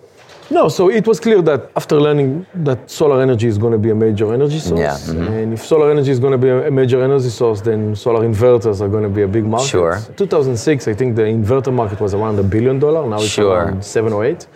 No, 0.58 0.68
so 0.68 0.82
it 0.90 1.04
was 1.06 1.18
clear 1.26 1.40
that 1.50 1.60
after 1.80 1.96
learning 2.06 2.28
that 2.68 2.78
solar 2.90 3.18
energy 3.26 3.46
is 3.52 3.56
going 3.58 3.72
to 3.72 3.78
be 3.86 3.90
a 3.90 3.94
major 4.06 4.26
energy 4.38 4.58
source, 4.68 4.80
Yeah, 4.80 4.96
mhm. 5.14 5.28
and 5.42 5.48
if 5.56 5.62
solar 5.72 5.88
energy 5.90 6.10
is 6.16 6.20
going 6.24 6.32
to 6.38 6.42
be 6.46 6.50
a 6.50 6.70
major 6.70 6.98
energy 7.08 7.30
source, 7.30 7.60
then 7.68 7.96
solar 7.96 8.22
inverters 8.30 8.80
are 8.82 8.88
going 8.94 9.06
to 9.10 9.14
be 9.18 9.22
a 9.22 9.28
big 9.36 9.46
market. 9.46 9.68
Sure. 9.68 9.94
2006, 10.16 10.88
I 10.88 10.94
think 10.94 11.16
the 11.16 11.22
inverter 11.38 11.72
market 11.72 11.98
was 12.00 12.12
around 12.14 12.38
a 12.38 12.42
billion 12.42 12.78
dollar. 12.78 13.02
Now 13.08 13.16
it's 13.16 13.28
Sure. 13.38 13.54
around 13.56 13.82
seven 13.84 14.12
or 14.12 14.24
eight. 14.24 14.46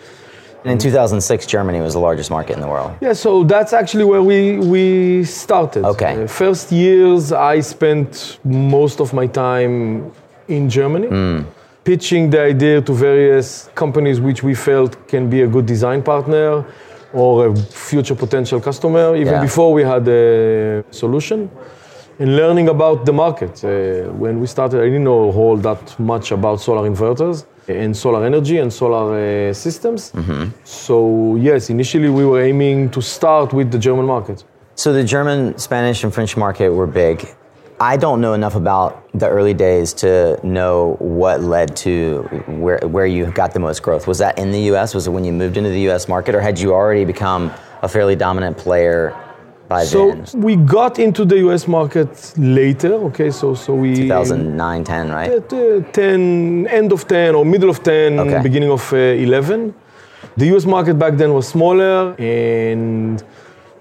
And 0.65 0.73
in 0.73 0.79
2006, 0.79 1.47
Germany 1.47 1.81
was 1.81 1.93
the 1.95 2.01
largest 2.09 2.31
market 2.31 2.55
in 2.57 2.61
the 2.61 2.69
world. 2.69 2.91
Yeah, 3.01 3.15
so 3.15 3.45
that's 3.45 3.73
actually 3.73 4.05
where 4.05 4.23
we 4.31 4.39
we 4.75 5.25
started. 5.25 5.85
Okay. 5.95 6.13
Uh, 6.25 6.27
first 6.27 6.67
years, 6.73 7.33
I 7.55 7.61
spent 7.63 8.39
most 8.45 9.01
of 9.01 9.13
my 9.13 9.27
time 9.29 10.11
in 10.49 10.69
Germany, 10.69 11.09
Hmm. 11.09 11.39
Pitching 11.87 12.31
the 12.31 12.41
idea 12.53 12.77
to 12.83 12.93
various 12.93 13.49
companies 13.75 14.21
which 14.21 14.41
we 14.43 14.55
felt 14.55 14.93
can 15.13 15.31
be 15.31 15.39
a 15.43 15.47
good 15.55 15.67
design 15.75 16.03
partner, 16.03 16.65
or 17.13 17.47
a 17.47 17.57
future 17.91 18.17
potential 18.25 18.61
customer, 18.69 19.07
even 19.23 19.35
Yeah. 19.35 19.43
before 19.49 19.71
we 19.77 19.83
had 19.93 20.05
a 20.09 20.23
solution. 20.91 21.39
And 22.19 22.29
learning 22.43 22.69
about 22.77 22.99
the 23.09 23.13
market. 23.13 23.53
Uh, 23.65 23.69
when 24.23 24.35
we 24.43 24.47
started, 24.47 24.79
I 24.81 24.87
didn't 24.93 25.05
know 25.11 25.29
a 25.29 25.33
whole 25.39 25.59
that 25.69 25.83
much 26.13 26.27
about 26.33 26.57
solar 26.61 26.85
inverters 26.91 27.37
and 27.69 27.95
solar 28.05 28.23
energy 28.31 28.57
and 28.63 28.71
solar 28.73 29.07
uh, 29.15 29.53
systems. 29.53 30.01
So 30.65 30.97
yes, 31.49 31.71
initially 31.77 32.11
we 32.21 32.25
were 32.31 32.43
aiming 32.51 32.79
to 32.97 33.01
start 33.03 33.49
with 33.59 33.69
the 33.71 33.79
German 33.79 34.07
market. 34.07 34.39
So 34.75 34.93
the 34.93 35.05
German, 35.05 35.39
Spanish, 35.59 36.05
and 36.05 36.13
French 36.13 36.37
market 36.37 36.69
were 36.79 36.87
big. 37.05 37.17
I 37.81 37.97
don't 37.99 38.21
know 38.23 38.33
enough 38.33 38.55
about 38.55 39.07
the 39.13 39.29
early 39.29 39.53
days 39.53 39.93
to 39.95 40.41
know 40.47 40.97
what 40.99 41.43
led 41.43 41.77
to 41.79 42.23
where 42.47 42.79
where 42.79 43.07
you 43.07 43.27
got 43.33 43.53
the 43.53 43.61
most 43.61 43.83
growth. 43.83 44.07
Was 44.07 44.19
that 44.19 44.39
in 44.39 44.51
the 44.51 44.61
U.S.? 44.73 44.95
Was 44.95 45.07
it 45.07 45.11
when 45.11 45.25
you 45.25 45.33
moved 45.33 45.57
into 45.59 45.71
the 45.71 45.81
U.S. 45.83 46.09
market, 46.09 46.35
or 46.35 46.41
had 46.41 46.59
you 46.59 46.73
already 46.73 47.05
become 47.05 47.53
a 47.83 47.89
fairly 47.89 48.17
dominant 48.17 48.57
player 48.57 49.15
by 49.69 49.85
So 49.85 50.13
then? 50.13 50.27
So 50.27 50.39
we 50.39 50.57
got 50.57 50.99
into 50.99 51.25
the 51.27 51.39
US 51.49 51.69
market 51.69 52.33
later, 52.39 52.95
okay? 53.09 53.31
So, 53.31 53.55
so 53.55 53.75
we. 53.75 53.95
2009, 53.95 54.85
10, 54.85 55.11
right? 55.11 55.31
At, 55.33 55.53
uh, 55.53 55.81
10, 55.93 56.67
end 56.69 56.93
of 56.93 57.07
10 57.07 57.35
or 57.35 57.45
middle 57.45 57.69
of 57.69 57.83
10, 57.83 58.19
Okay. 58.21 58.43
beginning 58.43 58.71
of 58.71 58.93
uh, 58.93 58.97
11. 58.97 59.75
The 60.37 60.47
US 60.57 60.65
market 60.65 60.95
back 60.99 61.15
then 61.17 61.35
was 61.35 61.47
smaller 61.49 62.15
and 62.19 63.23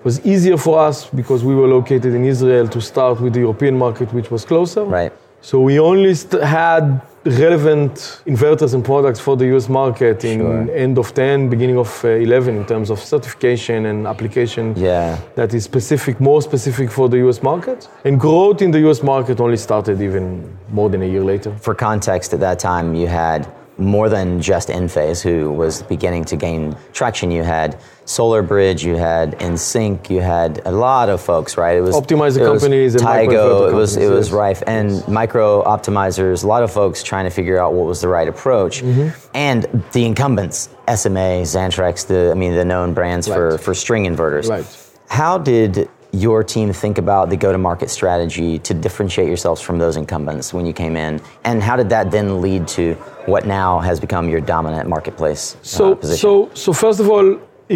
was 0.05 0.15
easier 0.25 0.57
for 0.57 0.75
us 0.87 0.97
because 1.21 1.43
we 1.43 1.55
were 1.55 1.67
located 1.67 2.11
in 2.19 2.23
Israel 2.33 2.67
to 2.75 2.79
start 2.79 3.19
with 3.23 3.33
the 3.33 3.39
European 3.47 3.75
market, 3.85 4.07
which 4.13 4.29
was 4.35 4.45
closer. 4.45 4.83
Right. 4.99 5.11
So 5.41 5.59
we 5.69 5.79
only 5.79 6.13
st- 6.15 6.43
had 6.43 6.83
relevant 7.25 7.91
inverters 8.33 8.73
and 8.75 8.83
products 8.85 9.19
for 9.19 9.35
the 9.35 9.47
US 9.55 9.67
market 9.81 10.23
in 10.23 10.39
Sure. 10.39 10.75
end 10.85 10.97
of 10.97 11.07
10, 11.13 11.49
beginning 11.49 11.77
of 11.85 11.89
uh, 12.05 12.09
11 12.09 12.55
in 12.55 12.65
terms 12.65 12.89
of 12.93 12.99
certification 12.99 13.85
and 13.87 14.05
application 14.13 14.73
Yeah. 14.77 15.17
that 15.35 15.53
is 15.53 15.63
specific, 15.63 16.19
more 16.19 16.41
specific 16.41 16.91
for 16.91 17.09
the 17.09 17.17
US 17.27 17.41
market. 17.41 17.87
And 18.07 18.19
growth 18.19 18.61
in 18.61 18.71
the 18.71 18.81
US 18.89 19.01
market 19.03 19.39
only 19.39 19.57
started 19.57 20.01
even 20.01 20.23
more 20.71 20.89
than 20.89 21.01
a 21.01 21.09
year 21.13 21.23
later. 21.23 21.51
For 21.61 21.73
context, 21.75 22.33
at 22.33 22.39
that 22.41 22.59
time, 22.59 22.87
you 22.95 23.07
had 23.07 23.47
more 23.77 24.07
than 24.09 24.41
just 24.41 24.69
Enphase, 24.69 25.21
who 25.21 25.51
was 25.51 25.83
beginning 25.83 26.25
to 26.25 26.35
gain 26.35 26.75
traction. 26.93 27.29
You 27.31 27.43
had 27.43 27.77
Solar 28.05 28.41
Bridge, 28.41 28.85
you 28.85 28.95
had 28.95 29.37
Enecsys, 29.39 30.09
you 30.09 30.21
had 30.21 30.61
a 30.65 30.71
lot 30.71 31.09
of 31.09 31.19
folks, 31.21 31.57
right? 31.57 31.75
It 31.77 31.81
was 31.81 31.95
Optimizer 31.95 32.37
it 32.37 32.49
was 32.49 32.61
companies 32.61 32.95
and 32.95 33.03
Tigo. 33.03 33.69
It 33.71 33.73
was 33.73 33.97
it 33.97 34.09
was 34.09 34.31
rife, 34.31 34.63
and 34.67 35.05
micro 35.07 35.63
optimizers. 35.63 36.43
A 36.43 36.47
lot 36.47 36.63
of 36.63 36.71
folks 36.71 37.03
trying 37.03 37.25
to 37.25 37.31
figure 37.31 37.57
out 37.59 37.73
what 37.73 37.85
was 37.87 38.01
the 38.01 38.07
right 38.07 38.27
approach, 38.27 38.81
Mm-hmm. 38.81 39.09
and 39.33 39.83
the 39.93 40.05
incumbents, 40.05 40.69
SMA, 40.87 41.43
Xantrex, 41.43 42.07
the 42.07 42.31
I 42.31 42.33
mean 42.35 42.53
the 42.53 42.65
known 42.65 42.93
brands 42.93 43.27
for 43.27 43.57
for 43.57 43.73
string 43.73 44.05
inverters. 44.05 44.49
Right. 44.49 44.65
How 45.07 45.37
did 45.37 45.89
your 46.15 46.43
team 46.43 46.67
think 46.83 46.97
about 47.05 47.29
the 47.29 47.37
go-to-market 47.37 47.89
strategy 47.89 48.51
to 48.67 48.73
differentiate 48.85 49.27
yourselves 49.27 49.61
from 49.67 49.75
those 49.83 49.95
incumbents 50.03 50.53
when 50.55 50.65
you 50.69 50.73
came 50.83 50.95
in, 51.07 51.21
and 51.43 51.61
how 51.67 51.75
did 51.75 51.89
that 51.95 52.05
then 52.11 52.27
lead 52.45 52.67
to 52.77 52.93
what 53.31 53.45
now 53.45 53.79
has 53.79 53.99
become 53.99 54.25
your 54.33 54.41
dominant 54.53 54.87
marketplace 54.95 55.43
uh, 55.55 55.57
So, 55.77 55.95
position? 55.95 56.19
so, 56.21 56.49
so 56.63 56.73
first 56.73 56.99
of 56.99 57.07
all, 57.09 57.27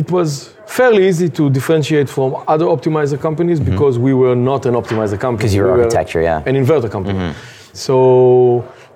it 0.02 0.10
was 0.12 0.30
fairly 0.68 1.08
easy 1.08 1.30
to 1.30 1.50
differentiate 1.50 2.08
from 2.10 2.30
other 2.54 2.66
optimizer 2.76 3.20
companies 3.20 3.60
because 3.60 3.98
we 4.08 4.14
were 4.14 4.36
not 4.36 4.62
an 4.68 4.76
optimizer 4.82 5.20
company. 5.20 5.38
Mm-hmm. 5.38 5.42
'Cause 5.42 5.54
you 5.56 5.64
were 5.64 5.74
We 5.74 5.82
architecture, 5.84 6.22
yeah. 6.22 6.40
Mm-hmm. 6.40 6.50
An 6.50 6.56
inverter 6.64 6.90
company. 6.98 7.20
So 7.74 7.96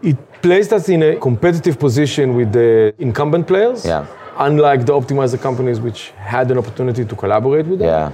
it 0.02 0.18
placed 0.42 0.72
us 0.78 0.90
in 0.90 1.02
a 1.04 1.16
competitive 1.28 1.76
position 1.80 2.36
with 2.36 2.50
the 2.60 2.70
incumbent 3.00 3.48
players. 3.48 3.80
Yeah. 3.86 4.06
Unlike 4.50 4.82
the 4.88 4.94
optimizer 4.94 5.40
companies, 5.48 5.80
which 5.80 6.12
had 6.34 6.50
an 6.52 6.58
opportunity 6.58 7.04
to 7.06 7.16
collaborate 7.16 7.66
with 7.72 7.80
them. 7.80 7.88
Yeah. 7.88 8.12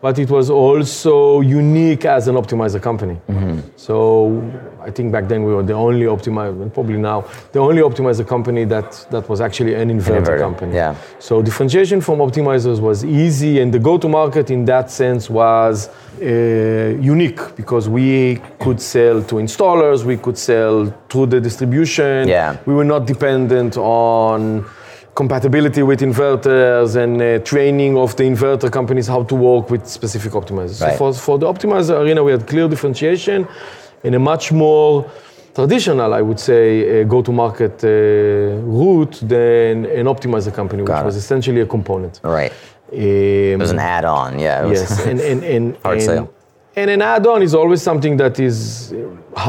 But 0.00 0.18
it 0.18 0.30
was 0.30 0.48
also 0.48 1.42
unique 1.42 2.06
as 2.06 2.26
an 2.26 2.36
optimizer 2.36 2.80
company. 2.80 3.20
Mm-hmm. 3.28 3.60
So 3.76 4.42
I 4.80 4.90
think 4.90 5.12
back 5.12 5.28
then 5.28 5.44
we 5.44 5.52
were 5.54 5.62
the 5.62 5.74
only 5.74 6.06
optimizer, 6.06 6.62
and 6.62 6.72
probably 6.72 6.96
now, 6.96 7.26
the 7.52 7.58
only 7.58 7.82
optimizer 7.82 8.26
company 8.26 8.64
that, 8.64 9.06
that 9.10 9.28
was 9.28 9.42
actually 9.42 9.74
an 9.74 9.90
inverter, 9.90 10.24
inverter, 10.24 10.38
company. 10.38 10.74
yeah. 10.74 10.94
So 11.18 11.42
differentiation 11.42 12.00
from 12.00 12.18
optimizers 12.20 12.80
was 12.80 13.04
easy, 13.04 13.60
and 13.60 13.74
the 13.74 13.78
go-to-market 13.78 14.50
in 14.50 14.64
that 14.64 14.90
sense 14.90 15.28
was 15.28 15.90
uh, 16.22 16.24
unique 16.98 17.54
because 17.54 17.88
we 17.88 18.40
could 18.58 18.80
sell 18.80 19.22
to 19.24 19.34
installers, 19.34 20.04
we 20.04 20.16
could 20.16 20.38
sell 20.38 20.86
through 21.10 21.26
the 21.26 21.40
distribution. 21.40 22.26
Yeah. 22.26 22.56
We 22.64 22.72
were 22.72 22.84
not 22.84 23.06
dependent 23.06 23.76
on 23.76 24.64
compatibility 25.22 25.82
with 25.90 26.00
inverters 26.00 26.90
and 27.02 27.14
uh, 27.20 27.28
training 27.52 27.92
of 28.04 28.10
the 28.18 28.24
inverter 28.32 28.70
companies 28.78 29.06
how 29.14 29.22
to 29.30 29.34
work 29.50 29.64
with 29.72 29.82
specific 29.86 30.32
optimizers. 30.40 30.80
Right. 30.80 30.98
So 30.98 30.98
for, 30.98 31.08
for 31.26 31.36
the 31.42 31.46
optimizer 31.54 31.94
arena, 32.02 32.20
we 32.24 32.32
had 32.36 32.46
clear 32.52 32.66
differentiation 32.74 33.38
in 34.06 34.12
a 34.14 34.18
much 34.32 34.44
more 34.64 35.10
traditional, 35.54 36.10
I 36.20 36.22
would 36.28 36.40
say, 36.50 36.62
uh, 36.72 37.04
go-to-market 37.14 37.76
uh, 37.84 37.88
route 38.78 39.16
than 39.34 39.74
an 40.00 40.06
optimizer 40.14 40.52
company, 40.60 40.80
which 40.82 41.02
it. 41.02 41.04
was 41.10 41.16
essentially 41.16 41.60
a 41.60 41.66
component. 41.76 42.14
All 42.24 42.34
right. 42.40 42.52
Um, 42.92 42.98
It 43.54 43.58
was 43.58 43.72
an 43.78 43.82
add-on. 43.96 44.30
Yeah. 44.38 44.64
It 44.64 44.68
was, 44.70 44.80
yes, 44.80 45.06
and 45.10 45.20
and 45.30 45.40
and, 45.54 45.64
Hard 45.84 45.98
and, 45.98 46.06
sale. 46.10 46.26
And 46.80 46.88
an 46.96 47.02
add-on 47.14 47.40
is 47.48 47.54
always 47.60 47.80
something 47.90 48.14
that 48.22 48.34
is 48.48 48.58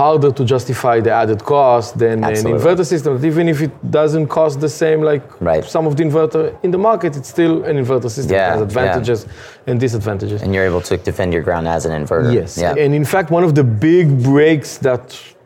harder 0.01 0.31
to 0.39 0.43
justify 0.53 0.95
the 1.05 1.11
added 1.21 1.39
cost 1.53 1.89
than 2.03 2.15
Absolutely. 2.23 2.51
an 2.51 2.57
inverter 2.59 2.85
system. 2.93 3.11
Even 3.31 3.45
if 3.53 3.59
it 3.67 3.71
doesn't 3.99 4.27
cost 4.27 4.55
the 4.65 4.69
same 4.83 4.99
like 5.11 5.23
Right. 5.49 5.63
some 5.75 5.85
of 5.89 5.93
the 5.97 6.03
inverter 6.07 6.43
in 6.65 6.69
the 6.75 6.81
market, 6.89 7.11
it's 7.19 7.29
still 7.37 7.53
an 7.69 7.75
inverter 7.83 8.09
system. 8.17 8.33
Yeah, 8.35 8.47
it 8.47 8.51
has 8.51 8.59
yeah. 8.59 8.69
advantages 8.69 9.19
and 9.67 9.75
disadvantages. 9.85 10.37
and 10.43 10.49
you're 10.53 10.67
able 10.71 10.81
to 10.89 10.93
defend 11.09 11.29
your 11.35 11.43
ground 11.47 11.65
as 11.75 11.81
an 11.87 11.93
inverter. 12.01 12.31
Yes, 12.39 12.51
Yeah. 12.63 12.83
and 12.83 12.91
in 13.01 13.05
fact, 13.13 13.27
one 13.37 13.43
of 13.47 13.53
the 13.59 13.63
big 13.89 14.07
breaks 14.31 14.71
that 14.87 15.03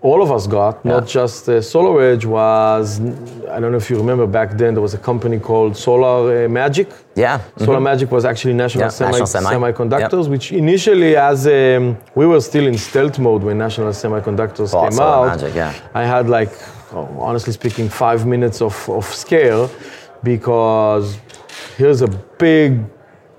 all 0.10 0.20
of 0.26 0.30
us 0.38 0.44
got, 0.58 0.74
not 0.94 1.04
just 1.18 1.42
uh, 1.50 1.60
Solar 1.74 1.96
Edge, 2.10 2.26
was 2.38 2.86
I 3.56 3.58
don't 3.60 3.72
know 3.74 3.82
if 3.86 3.90
you 3.90 3.98
remember 4.04 4.26
back 4.40 4.50
then 4.62 4.72
there 4.76 4.86
was 4.90 4.94
a 4.94 5.04
company 5.10 5.38
called 5.50 5.74
Solar 5.88 6.46
uh, 6.46 6.50
Magic. 6.62 6.88
yeah. 7.16 7.36
Solar 7.66 7.82
Magic 7.92 8.08
was 8.18 8.24
actually 8.32 8.54
National, 8.54 8.84
Yeah, 8.86 8.90
Semi- 9.00 9.12
National 9.12 9.28
Semi. 9.28 9.50
Semiconductors, 9.54 10.26
which 10.34 10.52
initially, 10.52 11.12
as 11.32 11.40
um, 11.48 11.84
we 12.20 12.26
were 12.32 12.42
still 12.50 12.68
in 12.72 12.78
stealth 12.90 13.18
mode 13.28 13.42
when 13.48 13.58
National 13.58 13.90
Semiconductors 14.04 14.72
Bought 14.72 14.84
came 14.90 14.98
Solar 15.00 15.30
out, 15.30 15.42
Magic, 15.42 15.56
yeah. 15.56 15.74
I 16.02 16.04
had 16.14 16.26
like, 16.38 16.52
oh, 16.94 17.08
honestly 17.28 17.54
speaking, 17.54 17.88
five 17.90 18.20
minutes 18.28 18.62
of, 18.62 18.76
of 18.90 19.06
scare 19.24 19.68
because 20.24 21.18
here's 21.78 22.02
a 22.02 22.12
big 22.46 22.70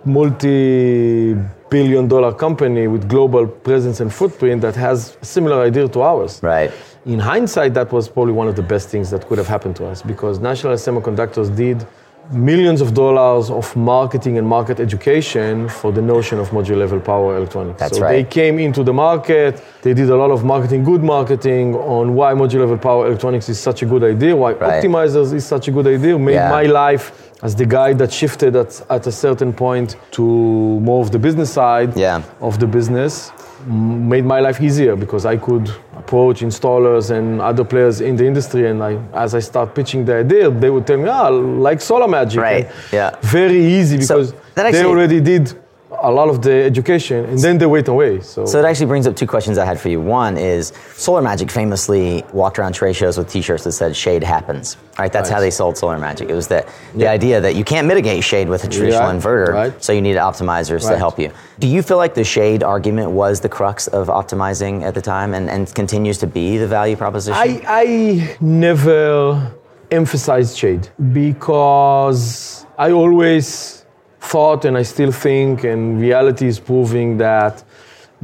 multi-billion 0.07 2.09
dollar 2.09 2.33
company 2.33 2.87
with 2.87 3.09
global 3.09 3.47
presence 3.47 4.01
and 4.01 4.13
footprint 4.13 4.63
that 4.63 4.77
has 4.77 5.17
a 5.21 5.25
similar 5.25 5.63
idea 5.63 5.89
to 5.89 6.03
ours. 6.03 6.41
Right. 6.43 6.73
In 7.05 7.19
hindsight, 7.19 7.75
that 7.75 7.93
was 7.93 8.09
probably 8.09 8.33
one 8.33 8.49
of 8.49 8.57
the 8.57 8.63
best 8.63 8.89
things 8.89 9.11
that 9.11 9.27
could 9.27 9.39
have 9.39 9.47
happened 9.47 9.77
to 9.77 9.87
us 9.87 10.03
because 10.03 10.41
National 10.41 10.75
Semiconductors 10.75 11.55
did 11.55 11.87
millions 12.31 12.81
of 12.81 12.93
dollars 12.95 13.51
of 13.51 13.75
marketing 13.77 14.39
and 14.39 14.47
market 14.47 14.81
education 14.81 15.69
for 15.69 15.93
the 15.93 16.03
notion 16.03 16.39
of 16.39 16.51
module 16.51 16.77
level 16.77 17.01
power 17.01 17.37
electronics. 17.37 17.79
That's 17.81 17.97
so 17.99 18.03
right. 18.03 18.13
they 18.13 18.25
came 18.25 18.59
into 18.59 18.83
the 18.83 18.93
market, 18.93 19.63
they 19.83 19.95
did 19.95 20.11
a 20.11 20.17
lot 20.17 20.31
of 20.31 20.45
marketing, 20.45 20.85
good 20.85 21.03
marketing 21.03 21.75
on 21.75 22.15
why 22.15 22.33
module 22.35 22.61
level 22.61 22.79
power 22.79 23.07
electronics 23.07 23.49
is 23.49 23.59
such 23.59 23.83
a 23.83 23.87
good 23.87 24.03
idea, 24.03 24.35
why 24.35 24.53
Right. 24.53 24.83
optimizers 24.83 25.33
is 25.33 25.45
such 25.45 25.69
a 25.69 25.71
good 25.71 25.87
idea, 25.87 26.19
made 26.19 26.35
Yeah. 26.35 26.51
my 26.51 26.65
life 26.65 27.13
as 27.43 27.55
the 27.55 27.67
guy 27.67 27.93
that 27.93 28.11
shifted 28.13 28.57
at, 28.57 28.83
at 28.91 29.07
a 29.07 29.13
certain 29.13 29.53
point 29.53 29.97
to 30.13 30.23
more 30.23 31.03
of 31.03 31.11
the 31.13 31.19
business 31.19 31.51
side 31.51 31.97
Yeah. 31.97 32.23
of 32.41 32.59
the 32.59 32.67
business 32.67 33.31
made 33.67 34.25
my 34.25 34.41
life 34.41 34.61
easier 34.61 34.97
because 34.97 35.27
I 35.27 35.37
could 35.37 35.69
approach 35.97 36.41
installers 36.41 37.11
and 37.11 37.41
other 37.41 37.65
players 37.65 38.01
in 38.01 38.17
the 38.17 38.27
industry 38.27 38.69
and 38.69 38.83
I, 38.83 38.99
as 39.13 39.35
I 39.35 39.41
start 39.41 39.75
pitching 39.75 40.05
the 40.05 40.17
idea, 40.17 40.51
they 40.51 40.71
would 40.71 40.87
tell 40.87 40.97
me, 40.99 41.09
ah, 41.09 41.29
like 41.29 41.81
Solar 41.81 42.09
Magic. 42.09 42.41
Right, 42.41 42.67
And 42.67 42.75
yeah. 42.93 43.17
Very 43.23 43.65
easy 43.65 44.01
So 44.03 44.23
because 44.23 44.35
they 44.55 44.85
already 44.85 45.21
did 45.21 45.53
a 46.03 46.11
lot 46.11 46.29
of 46.29 46.43
the 46.43 46.53
education 46.65 47.25
and 47.25 47.39
then 47.39 47.59
they 47.59 47.67
wait 47.67 47.89
away. 47.89 48.21
So, 48.21 48.45
So 48.47 48.59
it 48.59 48.65
actually 48.65 48.87
brings 48.87 49.07
up 49.07 49.17
two 49.17 49.27
questions 49.27 49.59
I 49.59 49.65
had 49.65 49.81
for 49.81 49.89
you. 49.89 50.01
One 50.01 50.37
is 50.37 50.73
Solar 50.95 51.23
Magic 51.23 51.51
famously 51.51 52.25
walked 52.33 52.59
around 52.59 52.73
trade 52.75 52.95
shows 52.97 53.17
with 53.19 53.29
T-shirts 53.31 53.65
that 53.65 53.73
said 53.73 53.97
"Shade 53.97 54.23
happens." 54.23 54.77
Right, 54.99 55.13
that's 55.13 55.29
how 55.29 55.41
they 55.41 55.51
sold 55.51 55.77
Solar 55.77 55.99
Magic. 55.99 56.31
It 56.31 56.35
was 56.35 56.49
that 56.49 56.69
the 56.95 57.07
idea 57.07 57.41
that 57.41 57.55
you 57.55 57.65
can't 57.65 57.87
mitigate 57.87 58.25
shade 58.25 58.49
with 58.49 58.65
a 58.65 58.69
traditional 58.69 59.09
Yeah, 59.09 59.15
inverter, 59.15 59.53
right. 59.53 59.85
so 59.85 59.93
you 59.93 60.01
need 60.01 60.17
optimizers 60.17 60.89
to 60.89 60.97
help 60.97 61.19
you. 61.19 61.31
Do 61.59 61.67
you 61.67 61.83
feel 61.83 61.99
like 61.99 62.15
the 62.15 62.25
shade 62.25 62.63
argument 62.63 63.11
was 63.11 63.41
the 63.41 63.49
crux 63.49 63.87
of 63.89 64.09
optimizing 64.09 64.83
at 64.83 64.95
the 64.95 65.03
time, 65.03 65.35
and, 65.35 65.51
and 65.51 65.73
continues 65.75 66.19
to 66.19 66.27
be 66.27 66.57
the 66.57 66.67
value 66.67 66.97
proposition? 66.97 67.35
I, 67.39 67.63
I 67.67 68.37
never 68.41 69.53
emphasized 69.91 70.57
shade 70.57 70.89
because 71.13 72.67
I 72.79 72.91
always 72.93 73.76
thought, 74.33 74.65
and 74.67 74.75
I 74.77 74.85
still 74.95 75.13
think, 75.13 75.65
and 75.65 76.01
reality 76.01 76.47
is 76.53 76.59
proving 76.59 77.09
that 77.19 77.55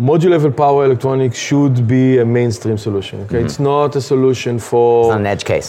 module 0.09 0.31
level 0.37 0.53
power 0.65 0.85
electronics 0.85 1.39
should 1.39 1.87
be 1.87 2.19
a 2.19 2.25
mainstream 2.39 2.79
solution. 2.79 3.21
Okay, 3.23 3.37
mm-hmm. 3.37 3.47
it's 3.47 3.61
not 3.61 3.91
a 3.97 4.01
solution 4.01 4.59
for 4.59 5.13
on 5.13 5.21
an 5.21 5.27
edge 5.27 5.45
case. 5.53 5.69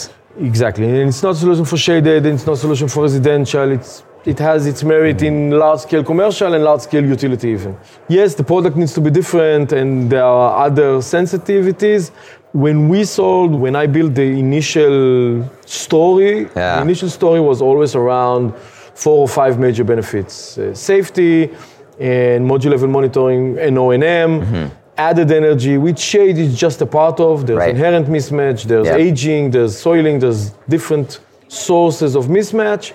exactly, 0.50 0.86
and 0.86 1.08
it's 1.10 1.22
not 1.22 1.32
a 1.32 1.40
solution 1.44 1.64
for 1.64 1.76
shaded, 1.76 2.20
and 2.26 2.34
it's 2.36 2.46
not 2.46 2.54
a 2.54 2.62
solution 2.66 2.88
for 2.88 3.02
residential. 3.08 3.66
It's 3.78 4.02
it 4.26 4.38
has 4.38 4.66
its 4.66 4.82
merit 4.82 5.22
in 5.22 5.50
large 5.50 5.80
scale 5.80 6.02
commercial 6.02 6.54
and 6.54 6.64
large 6.64 6.80
scale 6.80 7.04
utility 7.04 7.48
even. 7.50 7.76
Yes, 8.08 8.34
the 8.34 8.44
product 8.44 8.76
needs 8.76 8.94
to 8.94 9.00
be 9.00 9.10
different 9.10 9.72
and 9.72 10.10
there 10.10 10.24
are 10.24 10.64
other 10.66 10.98
sensitivities. 11.16 12.10
When 12.52 12.88
we 12.88 13.04
sold, 13.04 13.52
when 13.54 13.74
I 13.76 13.86
built 13.86 14.14
the 14.14 14.28
initial 14.46 15.44
story, 15.66 16.48
Yeah. 16.56 16.76
the 16.76 16.82
initial 16.82 17.10
story 17.10 17.40
was 17.50 17.60
always 17.60 17.94
around 17.94 18.54
four 18.94 19.18
or 19.18 19.28
five 19.28 19.58
major 19.58 19.84
benefits. 19.84 20.58
Uh, 20.58 20.74
safety 20.74 21.50
and 22.00 22.48
module 22.50 22.70
level 22.70 22.88
monitoring 22.88 23.58
and 23.58 23.78
O&M. 23.78 24.00
Mm-hmm. 24.40 24.66
Added 24.96 25.32
energy, 25.32 25.76
which 25.76 25.98
shade 25.98 26.38
is 26.38 26.56
just 26.56 26.80
a 26.80 26.86
part 26.86 27.18
of. 27.18 27.46
There's 27.46 27.58
Right. 27.58 27.70
inherent 27.70 28.06
mismatch, 28.08 28.62
there's 28.64 28.86
Yep. 28.86 28.98
aging, 29.00 29.50
there's 29.50 29.76
soiling, 29.76 30.20
there's 30.20 30.52
different 30.68 31.18
sources 31.48 32.14
of 32.14 32.26
mismatch, 32.28 32.92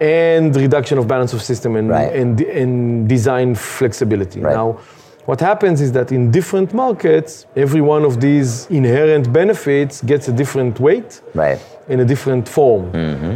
and 0.00 0.54
reduction 0.56 0.96
of 0.98 1.06
balance 1.08 1.32
of 1.32 1.42
system 1.42 1.74
and, 1.76 1.90
Right. 1.90 2.12
and, 2.14 2.40
and 2.40 3.08
design 3.08 3.54
flexibility. 3.56 4.40
Right. 4.40 4.54
Now, 4.54 4.78
what 5.26 5.40
happens 5.40 5.80
is 5.80 5.90
that 5.92 6.12
in 6.12 6.30
different 6.30 6.72
markets, 6.72 7.46
every 7.56 7.80
one 7.80 8.04
of 8.04 8.20
these 8.20 8.66
inherent 8.70 9.32
benefits 9.32 10.00
gets 10.02 10.28
a 10.28 10.32
different 10.32 10.78
weight 10.80 11.20
Right. 11.34 11.58
in 11.88 11.98
a 12.00 12.04
different 12.04 12.48
form. 12.48 12.84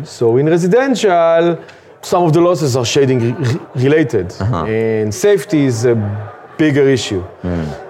So 0.05 0.37
in 0.37 0.49
residential, 0.49 1.59
some 2.05 2.23
of 2.27 2.33
the 2.33 2.41
losses 2.41 2.77
are 2.77 2.85
shading 2.85 3.19
re- 3.21 3.33
re- 3.33 3.61
related, 3.87 4.27
and 4.69 5.13
safety 5.13 5.65
is 5.65 5.85
a 5.87 5.95
bigger 6.59 6.87
issue. 6.89 7.23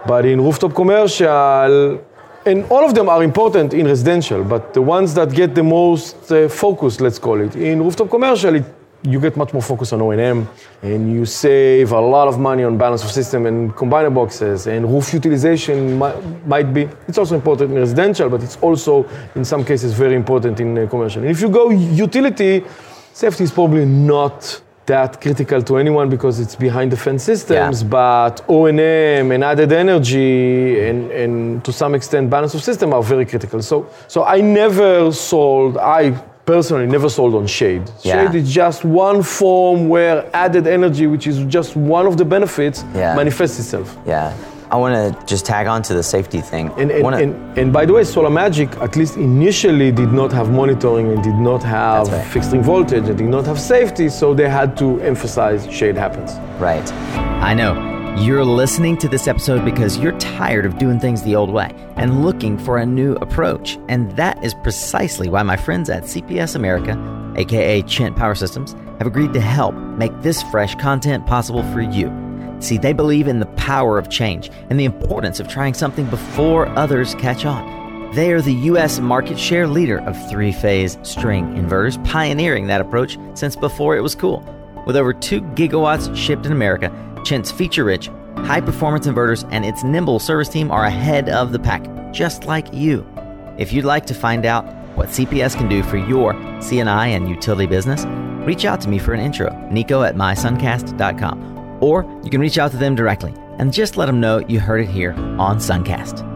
But 0.06 0.24
in 0.24 0.40
rooftop 0.40 0.72
commercial, 0.74 2.00
and 2.46 2.58
all 2.70 2.84
of 2.84 2.94
them 2.94 3.08
are 3.08 3.22
important 3.24 3.72
in 3.74 3.86
residential, 3.86 4.44
but 4.44 4.62
the 4.74 4.82
ones 4.82 5.14
that 5.14 5.28
get 5.32 5.54
the 5.54 5.62
most 5.62 6.30
uh, 6.30 6.48
focus, 6.48 7.00
let's 7.00 7.18
call 7.18 7.40
it, 7.40 7.56
in 7.56 7.82
rooftop 7.82 8.08
commercial, 8.10 8.54
it, 8.54 8.64
you 9.02 9.20
get 9.20 9.36
much 9.36 9.52
more 9.52 9.62
focus 9.62 9.92
on 9.92 10.00
O&M, 10.00 10.48
and 10.82 11.12
you 11.12 11.26
save 11.26 11.92
a 11.92 12.00
lot 12.00 12.26
of 12.28 12.38
money 12.38 12.64
on 12.64 12.78
balance 12.78 13.02
of 13.04 13.10
system 13.10 13.46
and 13.46 13.72
combiner 13.74 14.12
boxes, 14.12 14.66
and 14.66 14.80
roof 14.90 15.12
utilization 15.12 15.98
might, 15.98 16.46
might 16.46 16.72
be, 16.72 16.88
it's 17.08 17.18
also 17.18 17.34
important 17.34 17.70
in 17.72 17.78
residential, 17.78 18.28
but 18.30 18.42
it's 18.42 18.56
also, 18.62 19.06
in 19.34 19.44
some 19.44 19.64
cases, 19.64 19.92
very 19.92 20.14
important 20.14 20.60
in 20.60 20.78
uh, 20.78 20.86
commercial. 20.88 21.22
And 21.22 21.30
if 21.30 21.40
you 21.40 21.48
go 21.50 21.70
utility, 21.70 22.62
safety 23.14 23.44
is 23.44 23.52
probably 23.52 23.86
not 23.86 24.60
that 24.86 25.18
critical 25.20 25.62
to 25.62 25.78
anyone 25.78 26.10
because 26.10 26.38
it's 26.40 26.56
behind 26.56 26.90
defense 26.90 27.22
systems, 27.24 27.82
Yeah. 27.82 27.88
but 27.88 28.44
O&M 28.48 29.32
and 29.32 29.42
added 29.42 29.72
energy 29.72 30.80
and, 30.86 31.10
and 31.10 31.64
to 31.64 31.72
some 31.72 31.94
extent 31.94 32.28
balance 32.28 32.52
of 32.54 32.62
system 32.62 32.92
are 32.92 33.02
very 33.02 33.24
critical. 33.24 33.62
So, 33.62 33.88
so 34.08 34.24
I 34.24 34.42
never 34.42 35.10
sold, 35.12 35.78
I 35.78 36.10
personally 36.44 36.86
never 36.86 37.08
sold 37.08 37.34
on 37.34 37.46
shade. 37.46 37.84
Yeah. 38.02 38.26
Shade 38.26 38.34
is 38.40 38.52
just 38.52 38.84
one 38.84 39.22
form 39.22 39.88
where 39.88 40.28
added 40.36 40.66
energy, 40.66 41.06
which 41.06 41.26
is 41.26 41.38
just 41.46 41.76
one 41.76 42.06
of 42.06 42.18
the 42.18 42.24
benefits, 42.26 42.84
Yeah. 42.94 43.14
manifests 43.16 43.58
itself. 43.58 43.96
Yeah. 44.06 44.34
I 44.74 44.76
want 44.76 44.94
to 44.96 45.26
just 45.26 45.46
tag 45.46 45.68
on 45.68 45.82
to 45.82 45.94
the 45.94 46.02
safety 46.02 46.40
thing. 46.40 46.68
And, 46.76 46.90
and, 46.90 47.04
Wanna- 47.04 47.18
and, 47.18 47.58
and 47.58 47.72
by 47.72 47.86
the 47.86 47.92
way, 47.92 48.02
Solar 48.02 48.28
Magic, 48.28 48.68
at 48.78 48.96
least 48.96 49.16
initially, 49.16 49.92
did 49.92 50.12
not 50.12 50.32
have 50.32 50.50
monitoring 50.50 51.12
and 51.12 51.22
did 51.22 51.36
not 51.36 51.62
have 51.62 52.08
right. 52.08 52.26
fixed 52.26 52.48
string 52.48 52.64
voltage 52.64 53.08
and 53.08 53.16
did 53.16 53.28
not 53.28 53.46
have 53.46 53.60
safety, 53.60 54.08
so 54.08 54.34
they 54.34 54.48
had 54.48 54.76
to 54.78 55.00
emphasize 55.00 55.70
shade 55.72 55.96
happens. 55.96 56.32
right. 56.60 56.92
I 57.50 57.54
know. 57.54 57.72
You're 58.18 58.44
listening 58.44 58.96
to 58.98 59.08
this 59.08 59.28
episode 59.28 59.64
because 59.64 59.98
you're 59.98 60.18
tired 60.18 60.66
of 60.66 60.78
doing 60.78 60.98
things 60.98 61.22
the 61.22 61.36
old 61.36 61.50
way 61.50 61.70
and 61.94 62.24
looking 62.24 62.58
for 62.58 62.78
a 62.78 62.86
new 62.86 63.12
approach. 63.26 63.78
And 63.88 64.10
that 64.16 64.42
is 64.42 64.54
precisely 64.54 65.28
why 65.28 65.44
my 65.44 65.56
friends 65.56 65.88
at 65.88 66.02
CPS 66.02 66.56
America, 66.56 66.98
aka 67.36 67.82
Chint 67.82 68.16
Power 68.16 68.34
Systems, 68.34 68.72
have 68.98 69.06
agreed 69.06 69.32
to 69.34 69.40
help 69.40 69.76
make 69.76 70.12
this 70.22 70.42
fresh 70.44 70.74
content 70.76 71.26
possible 71.28 71.62
for 71.72 71.80
you. 71.80 72.23
See, 72.64 72.78
they 72.78 72.94
believe 72.94 73.28
in 73.28 73.40
the 73.40 73.46
power 73.56 73.98
of 73.98 74.08
change 74.08 74.50
and 74.70 74.80
the 74.80 74.86
importance 74.86 75.38
of 75.38 75.48
trying 75.48 75.74
something 75.74 76.06
before 76.06 76.66
others 76.78 77.14
catch 77.16 77.44
on. 77.44 78.10
They 78.14 78.32
are 78.32 78.40
the 78.40 78.54
U.S. 78.54 79.00
market 79.00 79.38
share 79.38 79.66
leader 79.66 79.98
of 79.98 80.30
three 80.30 80.50
phase 80.50 80.96
string 81.02 81.44
inverters, 81.56 82.02
pioneering 82.06 82.66
that 82.68 82.80
approach 82.80 83.18
since 83.34 83.54
before 83.54 83.98
it 83.98 84.00
was 84.00 84.14
cool. 84.14 84.42
With 84.86 84.96
over 84.96 85.12
2 85.12 85.42
gigawatts 85.42 86.16
shipped 86.16 86.46
in 86.46 86.52
America, 86.52 86.90
Chint's 87.22 87.52
feature 87.52 87.84
rich, 87.84 88.08
high 88.36 88.62
performance 88.62 89.06
inverters 89.06 89.46
and 89.52 89.66
its 89.66 89.84
nimble 89.84 90.18
service 90.18 90.48
team 90.48 90.70
are 90.70 90.84
ahead 90.84 91.28
of 91.28 91.52
the 91.52 91.58
pack, 91.58 91.84
just 92.14 92.46
like 92.46 92.72
you. 92.72 93.06
If 93.58 93.74
you'd 93.74 93.84
like 93.84 94.06
to 94.06 94.14
find 94.14 94.46
out 94.46 94.64
what 94.96 95.08
CPS 95.08 95.54
can 95.54 95.68
do 95.68 95.82
for 95.82 95.98
your 95.98 96.32
C&I 96.62 97.06
and 97.08 97.28
utility 97.28 97.66
business, 97.66 98.06
reach 98.46 98.64
out 98.64 98.80
to 98.80 98.88
me 98.88 98.98
for 98.98 99.12
an 99.12 99.20
intro, 99.20 99.54
nico 99.70 100.02
at 100.02 100.14
mysuncast.com. 100.14 101.53
Or 101.80 102.04
you 102.22 102.30
can 102.30 102.40
reach 102.40 102.58
out 102.58 102.70
to 102.72 102.76
them 102.76 102.94
directly 102.94 103.34
and 103.58 103.72
just 103.72 103.96
let 103.96 104.06
them 104.06 104.20
know 104.20 104.38
you 104.38 104.60
heard 104.60 104.80
it 104.80 104.88
here 104.88 105.12
on 105.12 105.58
Suncast. 105.58 106.30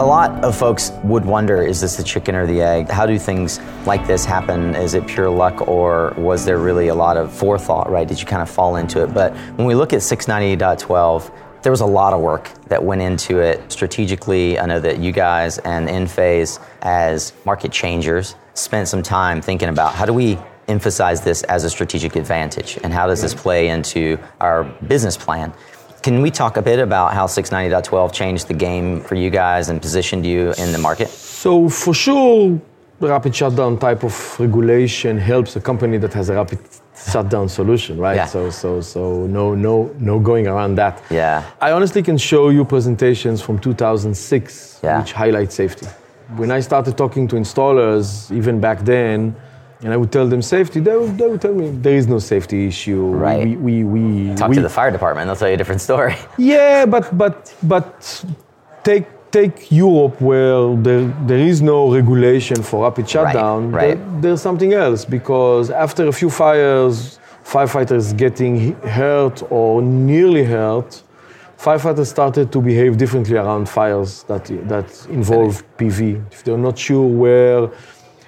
A 0.00 0.04
lot 0.04 0.44
of 0.44 0.56
folks 0.56 0.90
would 1.04 1.24
wonder 1.24 1.62
is 1.62 1.80
this 1.80 1.96
the 1.96 2.02
chicken 2.02 2.34
or 2.34 2.46
the 2.46 2.60
egg? 2.60 2.88
How 2.88 3.06
do 3.06 3.16
things 3.18 3.60
like 3.86 4.06
this 4.06 4.24
happen? 4.24 4.74
Is 4.74 4.94
it 4.94 5.06
pure 5.06 5.30
luck 5.30 5.68
or 5.68 6.12
was 6.16 6.44
there 6.44 6.58
really 6.58 6.88
a 6.88 6.94
lot 6.94 7.16
of 7.16 7.32
forethought, 7.32 7.88
right? 7.88 8.06
Did 8.06 8.20
you 8.20 8.26
kind 8.26 8.42
of 8.42 8.50
fall 8.50 8.76
into 8.76 9.02
it? 9.02 9.14
But 9.14 9.34
when 9.56 9.66
we 9.66 9.74
look 9.74 9.92
at 9.92 10.00
698.12, 10.00 11.32
there 11.62 11.70
was 11.70 11.80
a 11.80 11.86
lot 11.86 12.12
of 12.12 12.20
work 12.20 12.50
that 12.64 12.84
went 12.84 13.00
into 13.00 13.38
it 13.38 13.72
strategically. 13.72 14.58
I 14.58 14.66
know 14.66 14.80
that 14.80 14.98
you 14.98 15.12
guys 15.12 15.58
and 15.58 15.88
Enphase, 15.88 16.60
as 16.82 17.32
market 17.46 17.72
changers, 17.72 18.34
spent 18.52 18.88
some 18.88 19.02
time 19.02 19.40
thinking 19.40 19.70
about 19.70 19.94
how 19.94 20.04
do 20.04 20.12
we 20.12 20.38
emphasize 20.68 21.20
this 21.22 21.42
as 21.44 21.64
a 21.64 21.70
strategic 21.70 22.16
advantage 22.16 22.78
and 22.82 22.92
how 22.92 23.06
does 23.06 23.20
this 23.22 23.34
play 23.34 23.68
into 23.68 24.18
our 24.40 24.64
business 24.86 25.16
plan? 25.16 25.52
Can 26.02 26.20
we 26.20 26.30
talk 26.30 26.56
a 26.58 26.62
bit 26.62 26.78
about 26.78 27.14
how 27.14 27.26
690.12 27.26 28.12
changed 28.12 28.48
the 28.48 28.54
game 28.54 29.00
for 29.00 29.14
you 29.14 29.30
guys 29.30 29.68
and 29.70 29.80
positioned 29.80 30.26
you 30.26 30.52
in 30.58 30.72
the 30.72 30.78
market? 30.78 31.08
So 31.08 31.68
for 31.68 31.94
sure, 31.94 32.60
the 33.00 33.08
rapid 33.08 33.34
shutdown 33.34 33.78
type 33.78 34.04
of 34.04 34.14
regulation 34.38 35.18
helps 35.18 35.56
a 35.56 35.60
company 35.60 35.96
that 35.98 36.12
has 36.12 36.28
a 36.28 36.34
rapid 36.34 36.58
shutdown 37.10 37.48
solution, 37.48 37.98
right? 37.98 38.16
Yeah. 38.16 38.26
So 38.26 38.50
so 38.50 38.80
so 38.80 39.26
no 39.26 39.54
no 39.54 39.90
no 39.98 40.18
going 40.20 40.46
around 40.46 40.76
that. 40.76 41.02
Yeah. 41.10 41.42
I 41.60 41.72
honestly 41.72 42.02
can 42.02 42.18
show 42.18 42.50
you 42.50 42.64
presentations 42.64 43.40
from 43.42 43.58
2006 43.58 44.80
Yeah. 44.82 45.00
which 45.00 45.12
highlight 45.12 45.52
safety. 45.52 45.86
When 46.36 46.50
I 46.50 46.60
started 46.60 46.96
talking 46.96 47.28
to 47.28 47.36
installers, 47.36 48.30
even 48.30 48.60
back 48.60 48.80
then, 48.84 49.34
and 49.84 49.92
I 49.92 49.96
would 49.98 50.10
tell 50.10 50.26
them 50.26 50.40
safety, 50.42 50.80
they 50.80 50.96
would, 50.96 51.16
they 51.18 51.28
would 51.28 51.40
tell 51.42 51.54
me 51.54 51.68
there 51.70 51.94
is 51.94 52.06
no 52.08 52.18
safety 52.18 52.66
issue. 52.66 53.02
Right. 53.26 53.46
We, 53.46 53.84
we, 53.84 53.84
we, 53.84 54.34
Talk 54.34 54.48
we, 54.48 54.56
to 54.56 54.62
the 54.62 54.68
fire 54.70 54.90
department, 54.90 55.26
they'll 55.28 55.36
tell 55.36 55.48
you 55.48 55.54
a 55.54 55.58
different 55.62 55.82
story. 55.82 56.16
yeah, 56.38 56.86
but 56.86 57.16
but 57.16 57.54
but 57.62 58.24
take 58.82 59.06
take 59.30 59.70
Europe 59.70 60.18
where 60.20 60.74
there 60.86 61.04
there 61.30 61.38
is 61.52 61.60
no 61.60 61.92
regulation 61.92 62.62
for 62.62 62.84
rapid 62.84 63.08
shutdown. 63.08 63.70
right. 63.70 63.98
there- 63.98 64.20
there's 64.22 64.40
something 64.40 64.72
else 64.72 65.04
because 65.04 65.70
after 65.70 66.02
a 66.08 66.12
few 66.20 66.30
fires, 66.30 67.18
firefighters 67.44 68.16
getting 68.16 68.72
hurt 69.00 69.42
or 69.50 69.82
nearly 69.82 70.44
hurt, 70.44 71.02
firefighters 71.58 72.06
started 72.06 72.50
to 72.52 72.58
behave 72.70 72.96
differently 72.96 73.36
around 73.36 73.68
fires 73.68 74.22
that 74.30 74.44
that 74.72 74.88
involve 75.10 75.62
PV. 75.78 76.00
If 76.32 76.38
they're 76.44 76.64
not 76.68 76.78
sure 76.78 77.06
where 77.24 77.68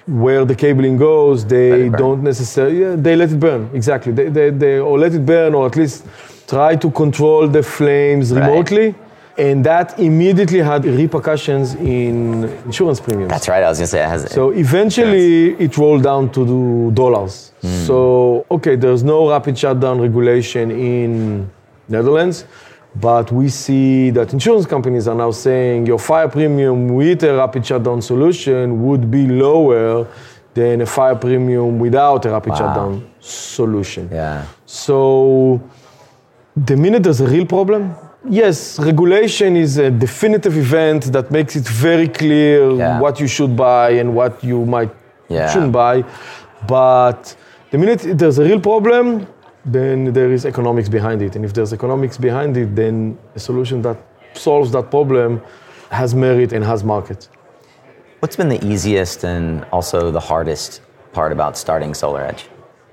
where 0.07 0.45
the 0.45 0.55
cabling 0.55 0.97
goes, 0.97 1.45
they 1.45 1.89
don't 1.89 2.23
necessarily. 2.23 2.79
Yeah, 2.79 2.95
they 2.95 3.15
let 3.15 3.31
it 3.31 3.39
burn. 3.39 3.69
Exactly. 3.73 4.11
They, 4.13 4.29
they, 4.29 4.49
they 4.49 4.79
or 4.79 4.97
let 4.97 5.13
it 5.13 5.25
burn, 5.25 5.53
or 5.53 5.65
at 5.65 5.75
least 5.75 6.05
try 6.47 6.75
to 6.77 6.89
control 6.91 7.47
the 7.47 7.61
flames 7.61 8.31
Right. 8.31 8.47
remotely. 8.47 8.95
And 9.37 9.63
that 9.65 9.99
immediately 9.99 10.59
had 10.59 10.83
repercussions 10.85 11.75
in 11.75 12.45
insurance 12.65 12.99
premiums. 12.99 13.29
That's 13.29 13.47
right, 13.47 13.61
I 13.61 13.69
was 13.69 13.77
gonna 13.77 13.87
say 13.87 14.03
it 14.03 14.07
has. 14.09 14.31
So 14.31 14.49
eventually 14.49 15.51
it 15.65 15.77
rolled 15.77 16.01
down 16.03 16.31
to 16.31 16.43
do 16.45 16.91
dollars. 16.95 17.51
Hmm. 17.61 17.67
So 17.85 18.45
okay, 18.49 18.75
there's 18.75 19.03
no 19.03 19.29
rapid 19.29 19.55
shutdown 19.55 20.01
regulation 20.01 20.71
in 20.71 21.51
Netherlands, 21.87 22.45
but 22.95 23.31
we 23.31 23.47
see 23.49 24.09
that 24.11 24.33
insurance 24.33 24.65
companies 24.65 25.07
are 25.07 25.15
now 25.15 25.31
saying 25.31 25.85
your 25.85 25.99
fire 25.99 26.27
premium 26.27 26.87
with 26.89 27.23
a 27.23 27.35
rapid 27.35 27.65
shutdown 27.65 28.01
solution 28.01 28.83
would 28.87 29.11
be 29.11 29.27
lower 29.27 30.07
than 30.53 30.81
a 30.81 30.85
fire 30.85 31.15
premium 31.15 31.77
without 31.79 32.25
a 32.25 32.31
rapid 32.31 32.51
Wow. 32.51 32.57
shutdown 32.57 33.03
solution. 33.19 34.09
yeah. 34.11 34.43
So, 34.65 35.61
the 36.55 36.75
minute 36.75 37.03
there's 37.03 37.21
a 37.21 37.27
real 37.27 37.45
problem, 37.45 37.93
yes, 38.27 38.79
regulation 38.79 39.55
is 39.55 39.77
a 39.77 39.91
definitive 39.91 40.57
event 40.57 41.11
that 41.11 41.29
makes 41.29 41.55
it 41.55 41.67
very 41.67 42.07
clear 42.07 42.71
Yeah. 42.71 42.99
what 42.99 43.19
you 43.19 43.27
should 43.27 43.55
buy 43.55 43.91
and 44.01 44.15
what 44.15 44.43
you 44.43 44.65
might 44.65 44.89
Yeah. 45.29 45.47
shouldn't 45.51 45.71
buy. 45.73 46.03
But 46.67 47.35
the 47.71 47.77
minute 47.77 48.01
there's 48.17 48.39
a 48.39 48.43
real 48.43 48.59
problem, 48.59 49.27
then 49.67 50.13
there 50.13 50.31
is 50.31 50.45
economics 50.45 50.89
behind 50.89 51.21
it. 51.21 51.35
And 51.35 51.43
if 51.45 51.53
there's 51.53 51.73
economics 51.73 52.17
behind 52.17 52.55
it, 52.57 52.75
then 52.75 53.17
a 53.35 53.39
solution 53.39 53.81
that 53.81 53.97
solves 54.33 54.71
that 54.71 54.89
problem 54.89 55.41
has 55.91 56.15
merit 56.15 56.53
and 56.53 56.63
has 56.63 56.83
market. 56.83 57.27
What's 58.19 58.35
been 58.35 58.49
the 58.49 58.63
easiest 58.65 59.23
and 59.23 59.63
also 59.71 60.11
the 60.11 60.19
hardest 60.19 60.81
part 61.13 61.31
about 61.31 61.57
starting 61.57 61.91
SolarEdge? 61.91 62.43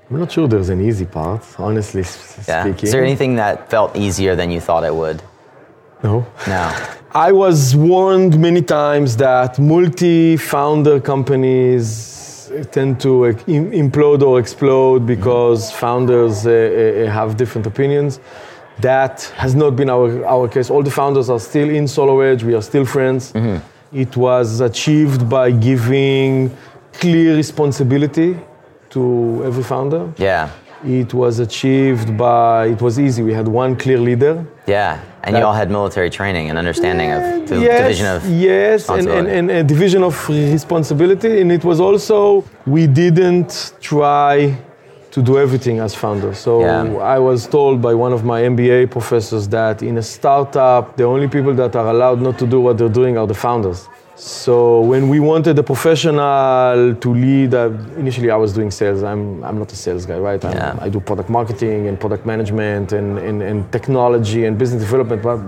I'm 0.09 0.19
not 0.19 0.31
sure 0.31 0.47
there's 0.47 0.69
an 0.69 0.81
easy 0.81 1.05
part, 1.05 1.41
honestly 1.57 2.01
Yeah. 2.47 2.63
speaking. 2.63 2.85
Is 2.85 2.91
there 2.91 3.03
anything 3.03 3.35
that 3.37 3.69
felt 3.69 3.95
easier 3.95 4.35
than 4.35 4.51
you 4.51 4.59
thought 4.59 4.83
it 4.83 4.93
would? 4.93 5.23
No. 6.03 6.25
No. 6.47 6.71
I 7.11 7.31
was 7.31 7.75
warned 7.75 8.37
many 8.39 8.61
times 8.61 9.17
that 9.17 9.57
multi-founder 9.57 10.99
companies 10.99 11.87
tend 12.63 12.99
to 13.01 13.09
implode 13.47 14.21
or 14.21 14.39
explode 14.39 15.05
because 15.05 15.71
founders 15.71 16.45
uh, 16.45 16.51
uh, 16.51 17.11
have 17.11 17.37
different 17.37 17.67
opinions. 17.67 18.19
That 18.79 19.23
has 19.35 19.55
not 19.55 19.75
been 19.75 19.89
our, 19.89 20.25
our 20.25 20.47
case. 20.47 20.69
All 20.69 20.83
the 20.83 20.91
founders 20.91 21.29
are 21.29 21.39
still 21.39 21.69
in 21.69 21.85
SolarEdge. 21.85 22.43
We 22.43 22.53
are 22.55 22.61
still 22.61 22.85
friends. 22.85 23.33
It 23.93 24.17
was 24.17 24.59
achieved 24.59 25.29
by 25.29 25.51
giving 25.51 26.55
clear 26.93 27.35
responsibility 27.35 28.37
to 28.89 29.41
every 29.45 29.63
founder. 29.63 30.11
Yeah. 30.17 30.49
It 30.83 31.13
was 31.13 31.39
achieved 31.39 32.17
by, 32.17 32.67
it 32.67 32.81
was 32.81 32.99
easy. 32.99 33.23
We 33.23 33.33
had 33.33 33.47
one 33.47 33.75
clear 33.75 33.97
leader 33.97 34.45
Yeah. 34.67 34.99
And 35.25 35.37
you 35.37 35.43
all 35.43 35.53
had 35.53 35.69
military 35.71 36.09
training 36.09 36.49
and 36.49 36.57
understanding 36.57 37.11
of 37.11 37.21
the 37.49 37.59
yes, 37.59 37.81
division 37.81 38.07
of 38.15 38.29
yes, 38.29 38.89
and, 38.89 39.07
and, 39.07 39.27
and 39.27 39.51
a 39.51 39.63
division 39.63 40.03
of 40.03 40.13
responsibility. 40.29 41.41
And 41.41 41.51
it 41.51 41.63
was 41.63 41.79
also 41.79 42.43
we 42.65 42.85
didn't 42.87 43.73
try 43.81 44.55
to 45.15 45.21
do 45.21 45.37
everything 45.39 45.79
as 45.79 45.95
founders. 45.95 46.37
So 46.37 46.51
Yeah. 46.59 47.15
I 47.15 47.19
was 47.19 47.47
told 47.47 47.81
by 47.81 47.93
one 48.05 48.13
of 48.17 48.21
my 48.23 48.39
MBA 48.53 48.91
professors 48.91 49.47
that 49.47 49.81
in 49.81 49.97
a 49.97 50.05
startup, 50.15 50.97
the 50.97 51.05
only 51.05 51.27
people 51.35 51.53
that 51.61 51.73
are 51.75 51.87
allowed 51.95 52.19
not 52.21 52.37
to 52.39 52.45
do 52.45 52.59
what 52.59 52.77
they're 52.77 52.97
doing 53.01 53.17
are 53.17 53.27
the 53.33 53.39
founders. 53.45 53.87
So 54.17 54.79
when 54.81 55.09
we 55.09 55.19
wanted 55.19 55.59
a 55.59 55.63
professional 55.63 56.95
to 56.95 57.13
lead, 57.13 57.53
uh, 57.53 57.69
initially 57.97 58.31
I 58.31 58.37
was 58.37 58.53
doing 58.53 58.71
sales. 58.71 59.03
I'm, 59.03 59.43
I'm 59.43 59.59
not 59.59 59.71
a 59.71 59.75
sales 59.75 60.05
guy, 60.05 60.17
right? 60.17 60.41
Yeah. 60.41 60.77
I 60.79 60.87
do 60.89 60.99
product 61.01 61.29
marketing 61.29 61.87
and 61.87 61.99
product 61.99 62.25
management 62.25 62.93
and, 62.93 63.17
and, 63.19 63.41
and 63.41 63.69
technology 63.71 64.45
and 64.45 64.57
business 64.57 64.81
development. 64.83 65.21
But 65.21 65.39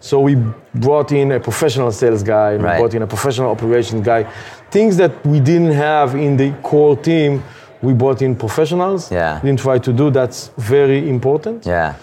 so 0.00 0.20
we 0.20 0.36
brought 0.74 1.12
in 1.12 1.32
a 1.32 1.40
professional 1.40 1.90
sales 1.92 2.22
guy, 2.22 2.52
and 2.52 2.62
Right. 2.62 2.76
we 2.76 2.80
brought 2.82 2.94
in 2.94 3.02
a 3.02 3.06
professional 3.06 3.50
operations 3.50 4.04
guy. 4.04 4.24
Things 4.70 4.96
that 4.98 5.24
we 5.26 5.40
didn't 5.40 5.72
have 5.72 6.14
in 6.14 6.36
the 6.36 6.52
core 6.62 6.96
team, 6.96 7.42
we 7.80 7.94
brought 7.94 8.20
in 8.20 8.36
professionals. 8.36 9.10
Yeah. 9.10 9.40
Didn't 9.40 9.60
try 9.60 9.78
to 9.78 9.92
do. 9.92 10.10
That's 10.10 10.50
very 10.58 11.08
important. 11.08 11.64
Yeah. 11.64 11.94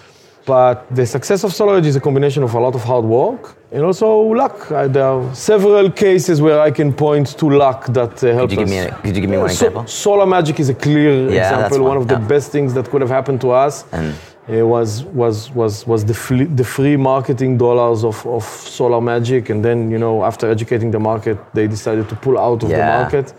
But 0.46 0.94
the 0.96 1.06
success 1.06 1.44
of 1.44 1.52
SolarEdge 1.52 1.86
is 1.86 1.96
a 1.96 2.00
combination 2.02 2.42
of 2.44 2.54
a 2.56 2.60
lot 2.60 2.74
of 2.76 2.84
hard 2.84 3.06
work 3.06 3.56
and 3.72 3.84
also 3.84 4.10
luck. 4.44 4.72
Uh, 4.72 4.88
there 4.88 5.06
are 5.06 5.36
several 5.36 5.92
cases 5.92 6.42
where 6.42 6.60
I 6.60 6.72
can 6.72 6.94
point 6.94 7.28
to 7.38 7.46
luck 7.50 7.86
that 7.88 8.24
uh, 8.24 8.34
helped 8.34 8.50
Could 8.50 8.52
you 8.52 8.58
give 8.66 8.70
me 8.70 8.78
a, 8.80 8.92
could 9.04 9.16
you 9.16 9.22
give 9.22 9.30
me 9.30 9.38
one 9.38 9.50
So- 9.50 9.68
example? 9.68 9.88
Solar 9.88 10.26
Magic 10.26 10.60
is 10.60 10.70
a 10.70 10.74
clear 10.74 11.30
Yeah, 11.30 11.44
example. 11.44 11.80
one, 11.82 11.88
One 11.90 11.98
of 11.98 12.08
the 12.08 12.16
yeah. 12.20 12.28
best 12.28 12.52
things 12.52 12.74
that 12.74 12.90
could 12.90 13.02
have 13.02 13.12
happened 13.12 13.40
to 13.42 13.52
us 13.52 13.86
And 13.92 14.14
uh, 14.50 14.66
was 14.66 15.04
was 15.14 15.52
was 15.54 15.86
was 15.86 16.04
the 16.06 16.14
free, 16.16 16.46
the 16.46 16.64
free 16.64 16.98
marketing 16.98 17.58
dollars 17.58 18.04
of, 18.04 18.26
of 18.26 18.44
Solar 18.44 19.00
Magic, 19.00 19.50
and 19.52 19.64
then 19.64 19.92
you 19.92 20.00
know 20.00 20.24
after 20.24 20.50
educating 20.50 20.90
the 20.92 21.00
market, 21.00 21.38
they 21.54 21.68
decided 21.68 22.10
to 22.10 22.16
pull 22.16 22.38
out 22.40 22.64
of 22.64 22.70
the 22.70 22.78
market. 22.98 23.34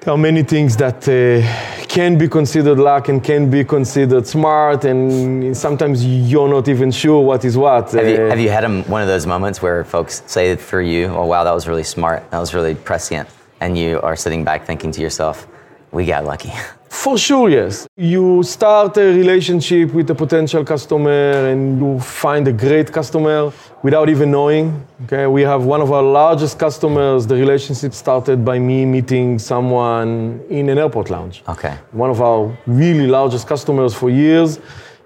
There 0.00 0.14
are 0.14 0.18
many 0.18 0.44
things 0.44 0.76
that 0.76 1.08
uh, 1.08 1.42
can 1.88 2.16
be 2.16 2.28
considered 2.28 2.78
luck 2.78 3.08
and 3.08 3.22
can 3.24 3.50
be 3.50 3.64
considered 3.64 4.26
smart, 4.26 4.84
and 4.84 5.56
sometimes 5.56 6.04
you're 6.04 6.48
not 6.48 6.68
even 6.68 6.92
sure 6.92 7.20
what 7.20 7.44
is 7.44 7.56
what. 7.56 7.90
have 7.90 8.06
you, 8.06 8.16
Uh, 8.16 8.28
have 8.28 8.38
you 8.38 8.50
had 8.50 8.64
a, 8.64 8.82
one 8.82 9.02
of 9.02 9.08
those 9.08 9.26
moments 9.26 9.60
where 9.60 9.82
folks 9.84 10.22
say 10.26 10.54
for 10.56 10.80
you, 10.80 11.06
oh, 11.06 11.26
wow, 11.26 11.42
that 11.42 11.54
was 11.54 11.66
really 11.66 11.82
smart, 11.82 12.30
that 12.30 12.38
was 12.38 12.54
really 12.54 12.74
prescient, 12.74 13.28
and 13.60 13.76
you 13.76 14.00
are 14.02 14.14
sitting 14.16 14.44
back 14.44 14.64
thinking 14.64 14.92
to 14.92 15.00
yourself, 15.00 15.46
we 15.92 16.04
got 16.04 16.24
lucky. 16.24 16.52
For 16.88 17.18
sure, 17.18 17.50
yes. 17.50 17.86
You 17.96 18.42
start 18.42 18.96
a 18.96 19.12
relationship 19.14 19.92
with 19.92 20.10
a 20.10 20.14
potential 20.14 20.64
customer 20.64 21.48
and 21.50 21.78
you 21.78 22.00
find 22.00 22.48
a 22.48 22.52
great 22.52 22.92
customer 22.92 23.52
without 23.82 24.08
even 24.08 24.30
knowing. 24.30 24.84
Okay, 25.04 25.26
we 25.26 25.42
have 25.42 25.64
one 25.64 25.80
of 25.80 25.92
our 25.92 26.02
largest 26.02 26.58
customers. 26.58 27.26
The 27.26 27.36
relationship 27.36 27.92
started 27.92 28.44
by 28.44 28.58
me 28.58 28.84
meeting 28.86 29.38
someone 29.38 30.40
in 30.48 30.68
an 30.68 30.78
airport 30.78 31.10
lounge. 31.10 31.42
Okay. 31.48 31.76
One 31.92 32.10
of 32.10 32.20
our 32.20 32.56
really 32.66 33.06
largest 33.06 33.46
customers 33.46 33.94
for 33.94 34.08
years. 34.10 34.58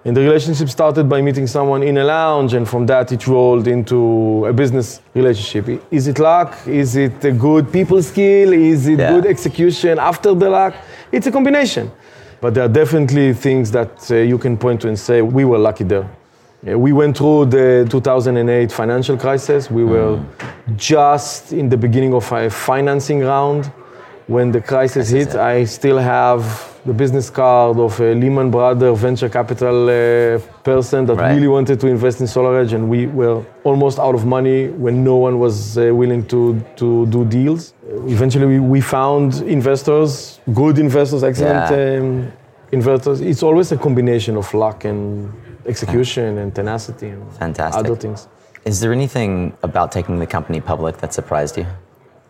And 0.04 0.16
the 0.16 0.22
relationship 0.22 0.70
started 0.70 1.08
by 1.10 1.20
meeting 1.20 1.46
someone 1.46 1.82
in 1.82 1.98
a 1.98 2.04
lounge, 2.04 2.54
and 2.54 2.66
from 2.66 2.86
that 2.86 3.12
it 3.12 3.26
rolled 3.26 3.66
into 3.68 4.46
a 4.46 4.52
business 4.52 5.00
relationship. 5.14 5.82
Is 5.90 6.06
it 6.08 6.18
luck? 6.18 6.56
Is 6.66 6.96
it 6.96 7.22
a 7.24 7.32
good 7.32 7.70
people 7.70 8.02
skill? 8.02 8.52
Is 8.54 8.86
it 8.88 8.98
Yeah. 8.98 9.12
good 9.12 9.26
execution 9.26 9.98
after 9.98 10.34
the 10.34 10.48
luck? 10.48 10.74
It's 11.12 11.26
a 11.26 11.30
combination. 11.30 11.90
But 12.40 12.54
there 12.54 12.64
are 12.64 12.72
definitely 12.72 13.34
things 13.34 13.70
that 13.72 14.10
uh, 14.10 14.14
you 14.14 14.38
can 14.38 14.56
point 14.56 14.80
to 14.80 14.88
and 14.88 14.98
say, 14.98 15.20
we 15.20 15.44
were 15.44 15.58
lucky 15.58 15.84
there. 15.84 16.06
Yeah, 16.62 16.76
we 16.76 16.92
went 16.92 17.18
through 17.18 17.46
the 17.46 17.86
2008 17.90 18.72
financial 18.72 19.16
crisis. 19.18 19.70
We 19.70 19.84
were 19.84 20.18
just 20.76 21.52
in 21.52 21.68
the 21.68 21.76
beginning 21.76 22.14
of 22.14 22.30
a 22.32 22.48
financing 22.48 23.20
round 23.20 23.70
when 24.34 24.52
the 24.52 24.60
crisis 24.60 25.08
hit. 25.10 25.30
I 25.34 25.64
still 25.64 25.98
have 25.98 26.42
the 26.86 26.94
business 27.02 27.28
card 27.30 27.76
of 27.78 28.00
a 28.00 28.14
Lehman 28.14 28.50
Brothers 28.50 28.98
venture 29.06 29.28
capital 29.28 29.78
uh, 29.88 30.38
person 30.70 31.04
that 31.06 31.16
Right. 31.16 31.34
really 31.34 31.48
wanted 31.56 31.76
to 31.80 31.86
invest 31.96 32.16
in 32.22 32.26
SolarEdge, 32.26 32.72
and 32.76 32.82
we 32.94 33.00
were 33.20 33.38
almost 33.64 33.98
out 33.98 34.14
of 34.14 34.24
money 34.24 34.68
when 34.84 34.94
no 35.04 35.16
one 35.26 35.34
was 35.46 35.76
uh, 35.76 35.82
willing 36.00 36.22
to, 36.32 36.40
to 36.76 37.06
do 37.06 37.24
deals. 37.24 37.74
Eventually, 38.16 38.46
we, 38.54 38.58
we 38.74 38.80
found 38.80 39.28
investors, 39.58 40.40
good 40.62 40.78
investors, 40.78 41.22
excellent 41.30 41.70
Yeah. 41.70 41.98
um, 42.00 42.32
investors. 42.72 43.20
It's 43.20 43.42
always 43.42 43.72
a 43.72 43.76
combination 43.86 44.36
of 44.36 44.46
luck 44.54 44.84
and 44.84 45.32
execution 45.66 46.38
and 46.38 46.54
tenacity 46.54 47.08
and 47.08 47.22
Fantastic. 47.44 47.80
other 47.84 47.96
things. 47.96 48.28
Is 48.64 48.78
there 48.80 48.92
anything 48.92 49.32
about 49.68 49.90
taking 49.92 50.18
the 50.18 50.26
company 50.36 50.60
public 50.60 50.94
that 50.98 51.12
surprised 51.12 51.56
you? 51.58 51.66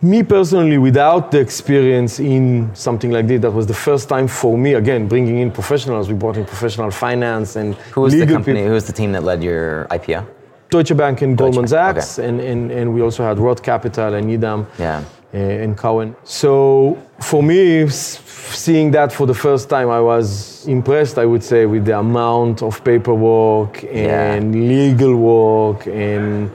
Me 0.02 0.22
personally, 0.22 0.78
without 0.78 1.30
the 1.30 1.38
experience 1.38 2.20
in 2.20 2.70
something 2.74 3.10
like 3.10 3.26
this, 3.26 3.40
that 3.42 3.50
was 3.50 3.66
the 3.66 3.74
first 3.74 4.08
time 4.08 4.26
for 4.26 4.56
me. 4.56 4.72
Again, 4.72 5.06
bringing 5.06 5.38
in 5.38 5.50
professionals, 5.50 6.08
we 6.08 6.14
brought 6.14 6.38
in 6.38 6.46
professional 6.46 6.90
finance 6.90 7.56
and 7.56 7.74
Who 7.94 8.00
was 8.00 8.14
the 8.14 8.20
company? 8.26 8.60
people. 8.60 8.68
Who 8.68 8.72
was 8.72 8.86
the 8.86 8.94
team 8.94 9.12
that 9.12 9.24
led 9.24 9.42
your 9.44 9.86
IPO? 9.90 10.26
Deutsche 10.70 10.96
Bank 10.96 11.20
and 11.20 11.36
Goldman 11.36 11.62
Bank, 11.66 11.68
Sachs, 12.00 12.18
and, 12.18 12.40
and, 12.40 12.70
and 12.70 12.94
we 12.94 13.02
also 13.02 13.24
had 13.24 13.38
Roth 13.38 13.62
Capital 13.62 14.14
and 14.14 14.26
Needham 14.26 14.66
Yeah. 14.78 15.02
uh, 15.34 15.36
and 15.36 15.76
Cowen. 15.76 16.16
So 16.24 16.96
for 17.18 17.42
me, 17.42 17.86
seeing 17.88 18.92
that 18.92 19.12
for 19.12 19.26
the 19.26 19.34
first 19.34 19.68
time, 19.68 19.90
I 19.90 20.00
was 20.00 20.66
impressed, 20.66 21.18
I 21.18 21.26
would 21.26 21.42
say, 21.44 21.66
with 21.66 21.84
the 21.84 21.98
amount 21.98 22.62
of 22.62 22.82
paperwork 22.84 23.84
and 23.92 24.54
legal 24.66 25.14
work 25.16 25.86
and 25.88 26.50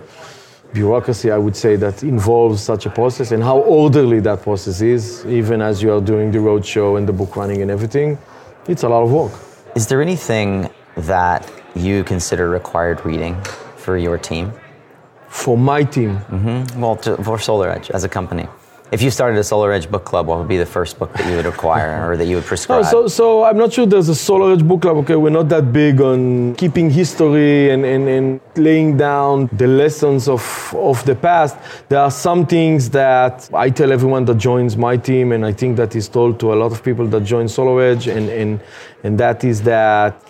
bureaucracy, 0.75 1.31
I 1.31 1.39
would 1.39 1.55
say, 1.55 1.75
that 1.77 2.03
involves 2.03 2.61
such 2.61 2.85
a 2.85 2.89
process 2.89 3.31
and 3.31 3.41
how 3.41 3.57
orderly 3.81 4.19
that 4.19 4.43
process 4.43 4.81
is, 4.81 5.25
even 5.25 5.61
as 5.61 5.81
you 5.81 5.89
are 5.95 6.01
doing 6.01 6.29
the 6.31 6.41
roadshow 6.49 6.97
and 6.97 7.07
the 7.07 7.13
book 7.13 7.35
running 7.35 7.61
and 7.63 7.71
everything. 7.71 8.19
It's 8.67 8.83
a 8.83 8.89
lot 8.89 9.01
of 9.03 9.11
work. 9.11 9.33
Is 9.75 9.88
there 9.88 10.01
anything 10.01 10.69
that 10.97 11.41
you 11.75 12.03
consider 12.03 12.49
required 12.49 13.03
reading 13.05 13.41
for 13.77 13.97
your 13.97 14.17
team? 14.17 14.53
For 15.29 15.57
my 15.57 15.83
team, 15.83 16.11
mm-hmm. 16.17 16.81
Well, 16.81 16.95
to, 16.97 17.17
for 17.23 17.39
Solar 17.39 17.69
Edge 17.69 17.89
as 17.91 18.03
a 18.03 18.09
company. 18.09 18.47
If 18.91 19.02
you 19.02 19.10
started 19.10 19.39
a 19.39 19.43
Solar 19.43 19.71
Edge 19.71 19.89
book 19.89 20.06
club, 20.06 20.28
what 20.28 20.38
would 20.38 20.48
be 20.48 20.58
the 20.58 20.65
first 20.65 21.00
book 21.00 21.12
that 21.13 21.28
you 21.28 21.36
would 21.36 21.48
acquire 21.48 22.08
or 22.08 22.17
that 22.17 22.26
you 22.26 22.36
would 22.36 22.43
No, 22.45 22.48
prescribe? 22.48 22.86
so, 22.86 23.08
so 23.08 23.43
I'm 23.43 23.58
not 23.58 23.74
sure 23.74 23.88
there's 23.88 24.10
a 24.10 24.15
Solar 24.15 24.54
Edge 24.54 24.63
book 24.63 24.84
club. 24.84 24.98
Okay, 24.98 25.15
we're 25.15 25.32
not 25.32 25.50
that 25.50 25.74
big 25.74 26.02
on 26.02 26.54
keeping 26.56 26.91
history 26.91 27.71
and, 27.71 27.84
and, 27.84 28.08
and 28.08 28.39
laying 28.56 28.95
down 28.95 29.50
the 29.54 29.65
lessons 29.65 30.28
of, 30.28 30.43
of 30.78 31.04
the 31.06 31.15
past. 31.15 31.58
There 31.89 32.00
are 32.00 32.12
some 32.12 32.45
things 32.45 32.89
that 32.91 33.50
I 33.54 33.71
tell 33.71 33.91
everyone 33.91 34.26
that 34.26 34.38
joins 34.38 34.78
my 34.78 34.98
team, 34.98 35.32
and 35.32 35.43
I 35.45 35.52
think 35.52 35.78
that 35.78 35.95
is 35.95 36.08
told 36.08 36.39
to 36.41 36.54
a 36.54 36.56
lot 36.56 36.71
of 36.71 36.84
people 36.84 37.08
that 37.08 37.24
join 37.24 37.48
Solar 37.48 37.82
Edge, 37.82 38.08
and, 38.08 38.30
and, 38.30 38.62
and 39.04 39.17
that 39.19 39.43
is 39.43 39.63
that 39.63 40.21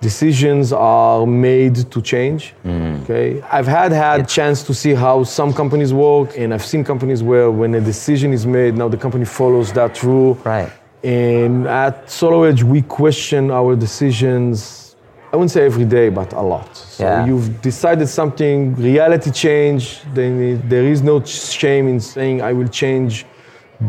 decisions 0.00 0.72
are 0.72 1.26
made 1.26 1.76
to 1.90 2.02
change. 2.02 2.54
Mm. 2.64 3.02
Okay, 3.02 3.42
I've 3.50 3.66
had 3.66 3.92
had 3.92 4.28
chance 4.28 4.62
to 4.64 4.74
see 4.74 4.94
how 4.94 5.24
some 5.24 5.52
companies 5.52 5.92
work, 5.92 6.36
and 6.38 6.52
I've 6.54 6.64
seen 6.64 6.84
companies 6.84 7.22
where 7.22 7.50
when 7.50 7.74
a 7.74 7.80
decision 7.80 8.32
is 8.32 8.44
made, 8.46 8.74
now 8.74 8.88
the 8.88 8.96
company 8.96 9.24
follows 9.24 9.72
that 9.72 10.02
rule. 10.02 10.34
right. 10.44 10.70
And 11.04 11.66
at 11.66 12.06
SolarEdge, 12.06 12.62
we 12.62 12.80
question 12.80 13.50
our 13.50 13.76
decisions. 13.76 14.96
I 15.32 15.36
wouldn't 15.36 15.50
say 15.50 15.66
every 15.66 15.84
day, 15.84 16.08
but 16.08 16.32
a 16.32 16.40
lot. 16.40 16.74
So 16.76 17.04
Yeah. 17.04 17.26
you've 17.26 17.60
decided 17.60 18.08
something, 18.08 18.74
reality 18.76 19.30
change. 19.30 19.82
Then 20.14 20.62
there 20.68 20.84
is 20.94 21.02
no 21.02 21.16
shame 21.24 21.88
in 21.88 22.00
saying 22.00 22.40
I 22.40 22.52
will 22.54 22.68
change 22.82 23.26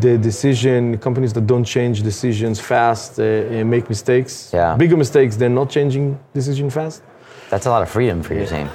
the 0.01 0.17
decision. 0.17 0.97
Companies 0.97 1.33
that 1.33 1.45
don't 1.47 1.63
change 1.65 2.01
decisions 2.03 2.59
fast 2.59 3.19
uh, 3.19 3.23
uh, 3.23 3.63
make 3.65 3.89
mistakes. 3.89 4.51
Yeah. 4.53 4.75
Bigger 4.75 4.97
mistakes 4.97 5.35
than 5.35 5.53
not 5.55 5.69
changing 5.69 6.17
decision 6.33 6.69
fast. 6.69 7.01
That's 7.49 7.65
a 7.65 7.69
lot 7.69 7.81
of 7.81 7.89
freedom 7.89 8.21
for 8.23 8.33
your 8.33 8.45
team. 8.47 8.69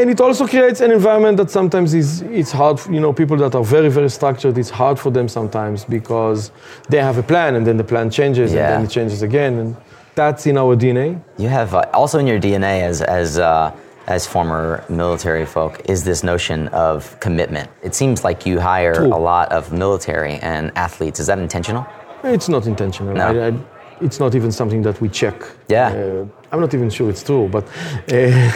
and 0.00 0.08
it 0.10 0.20
also 0.20 0.46
creates 0.46 0.80
an 0.80 0.90
environment 0.90 1.36
that 1.36 1.50
sometimes 1.50 1.92
is 1.92 2.22
it's 2.40 2.52
hard 2.60 2.76
you 2.94 3.00
know 3.04 3.12
people 3.12 3.36
that 3.36 3.54
are 3.58 3.66
very 3.76 3.90
very 3.98 4.08
structured 4.08 4.56
it's 4.62 4.70
hard 4.82 4.96
for 4.98 5.10
them 5.12 5.28
sometimes 5.28 5.84
because 5.98 6.50
they 6.88 7.00
have 7.08 7.18
a 7.18 7.22
plan 7.32 7.50
and 7.56 7.64
then 7.66 7.76
the 7.76 7.84
plan 7.92 8.08
changes 8.10 8.48
Yeah. 8.48 8.58
and 8.60 8.68
then 8.72 8.82
it 8.86 8.90
changes 8.98 9.20
again 9.22 9.52
and 9.62 9.76
that's 10.14 10.46
in 10.50 10.56
our 10.56 10.74
dna 10.82 11.08
You 11.44 11.50
have 11.60 11.70
uh, 11.74 11.84
also 12.00 12.16
in 12.22 12.26
your 12.32 12.40
DNA 12.46 12.74
as 12.90 13.02
as 13.20 13.28
uh, 13.38 13.70
as 14.06 14.26
former 14.26 14.84
military 14.88 15.46
folk 15.46 15.80
is 15.88 16.04
this 16.04 16.22
notion 16.22 16.68
of 16.68 17.18
commitment. 17.20 17.70
It 17.82 17.94
seems 17.94 18.24
like 18.24 18.46
you 18.46 18.60
hire 18.60 18.94
True. 18.94 19.14
a 19.14 19.18
lot 19.18 19.50
of 19.52 19.72
military 19.72 20.34
and 20.36 20.72
athletes. 20.76 21.20
Is 21.20 21.26
that 21.26 21.38
intentional? 21.38 21.86
it's 22.24 22.48
not 22.48 22.66
intentional 22.66 23.14
No. 23.14 23.26
I, 23.26 23.48
I, 23.48 23.52
it's 24.00 24.18
not 24.18 24.34
even 24.34 24.50
something 24.52 24.82
that 24.82 25.00
we 25.00 25.08
check 25.08 25.36
Yeah. 25.68 25.88
Uh, 25.88 26.26
i'm 26.50 26.60
not 26.60 26.74
even 26.74 26.90
sure 26.90 27.08
it's 27.10 27.22
true 27.22 27.48
but 27.48 27.64
uh, 28.12 28.52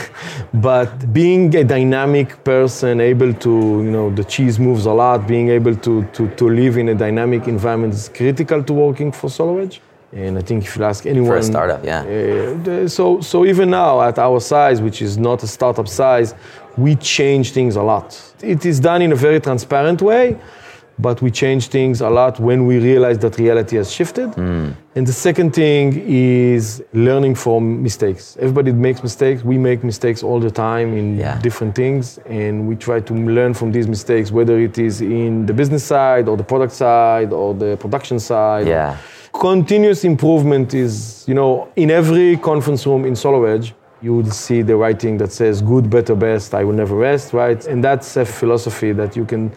but 0.54 1.12
being 1.12 1.54
a 1.56 1.64
dynamic 1.64 2.44
person 2.44 3.00
able 3.00 3.32
to 3.34 3.50
you 3.84 3.90
know 3.90 4.10
the 4.10 4.24
cheese 4.24 4.58
moves 4.58 4.86
a 4.86 4.92
lot 4.92 5.26
being 5.26 5.48
able 5.48 5.74
to 5.86 6.04
to, 6.14 6.28
to 6.40 6.44
live 6.48 6.76
in 6.76 6.88
a 6.90 6.94
dynamic 6.94 7.48
environment 7.48 7.94
is 7.94 8.08
critical 8.08 8.62
to 8.62 8.72
working 8.72 9.10
for 9.12 9.28
SolarEdge. 9.28 9.80
And 10.12 10.38
I 10.38 10.42
think 10.42 10.64
if 10.64 10.76
you 10.76 10.84
ask 10.84 11.04
anyone, 11.06 11.42
startup, 11.42 11.84
yeah. 11.84 12.02
uh, 12.02 12.88
so 12.88 13.20
so 13.20 13.44
even 13.44 13.70
now 13.70 14.00
at 14.00 14.18
our 14.18 14.40
size, 14.40 14.80
which 14.80 15.02
is 15.02 15.18
not 15.18 15.42
a 15.42 15.46
startup 15.46 15.88
size, 15.88 16.34
we 16.76 16.94
change 16.94 17.52
things 17.52 17.76
a 17.76 17.82
lot. 17.82 18.08
It 18.42 18.64
is 18.64 18.78
done 18.80 19.02
in 19.02 19.12
a 19.12 19.16
very 19.16 19.40
transparent 19.40 20.00
way, 20.02 20.36
but 20.98 21.20
we 21.22 21.30
change 21.30 21.68
things 21.68 22.00
a 22.00 22.08
lot 22.08 22.38
when 22.40 22.66
we 22.66 22.78
realize 22.78 23.18
that 23.18 23.36
reality 23.38 23.76
has 23.76 23.90
shifted. 23.92 24.32
Hmm. 24.34 24.70
And 24.94 25.06
the 25.06 25.12
second 25.12 25.50
thing 25.54 26.02
is 26.06 26.82
learning 26.94 27.34
from 27.34 27.82
mistakes. 27.82 28.36
Everybody 28.40 28.72
makes 28.72 29.02
mistakes. 29.02 29.42
We 29.44 29.58
make 29.58 29.82
mistakes 29.84 30.22
all 30.22 30.40
the 30.40 30.50
time 30.50 30.96
in 30.96 31.18
Yeah. 31.18 31.38
different 31.42 31.74
things, 31.74 32.18
and 32.28 32.66
we 32.68 32.76
try 32.76 33.00
to 33.00 33.14
learn 33.14 33.52
from 33.54 33.72
these 33.72 33.88
mistakes, 33.88 34.30
whether 34.30 34.56
it 34.58 34.78
is 34.78 35.00
in 35.00 35.46
the 35.46 35.52
business 35.52 35.84
side 35.84 36.28
or 36.28 36.36
the 36.36 36.44
product 36.52 36.72
side 36.72 37.32
or 37.32 37.54
the 37.54 37.76
production 37.76 38.18
side. 38.18 38.66
Yeah. 38.68 38.96
Continuous 39.40 40.04
improvement 40.04 40.72
is, 40.72 41.24
you 41.28 41.34
know, 41.34 41.70
in 41.76 41.90
every 41.90 42.36
conference 42.38 42.86
room 42.86 43.04
in 43.04 43.14
SolarEdge, 43.14 43.72
you 44.00 44.14
will 44.14 44.30
see 44.30 44.62
the 44.62 44.76
writing 44.76 45.18
that 45.18 45.32
says 45.32 45.60
good, 45.60 45.90
better, 45.90 46.14
best, 46.14 46.54
I 46.54 46.64
will 46.64 46.72
never 46.72 46.96
rest, 46.96 47.32
right? 47.32 47.64
And 47.66 47.84
that's 47.84 48.16
a 48.16 48.24
philosophy 48.24 48.92
that 48.92 49.16
you 49.16 49.24
can, 49.24 49.52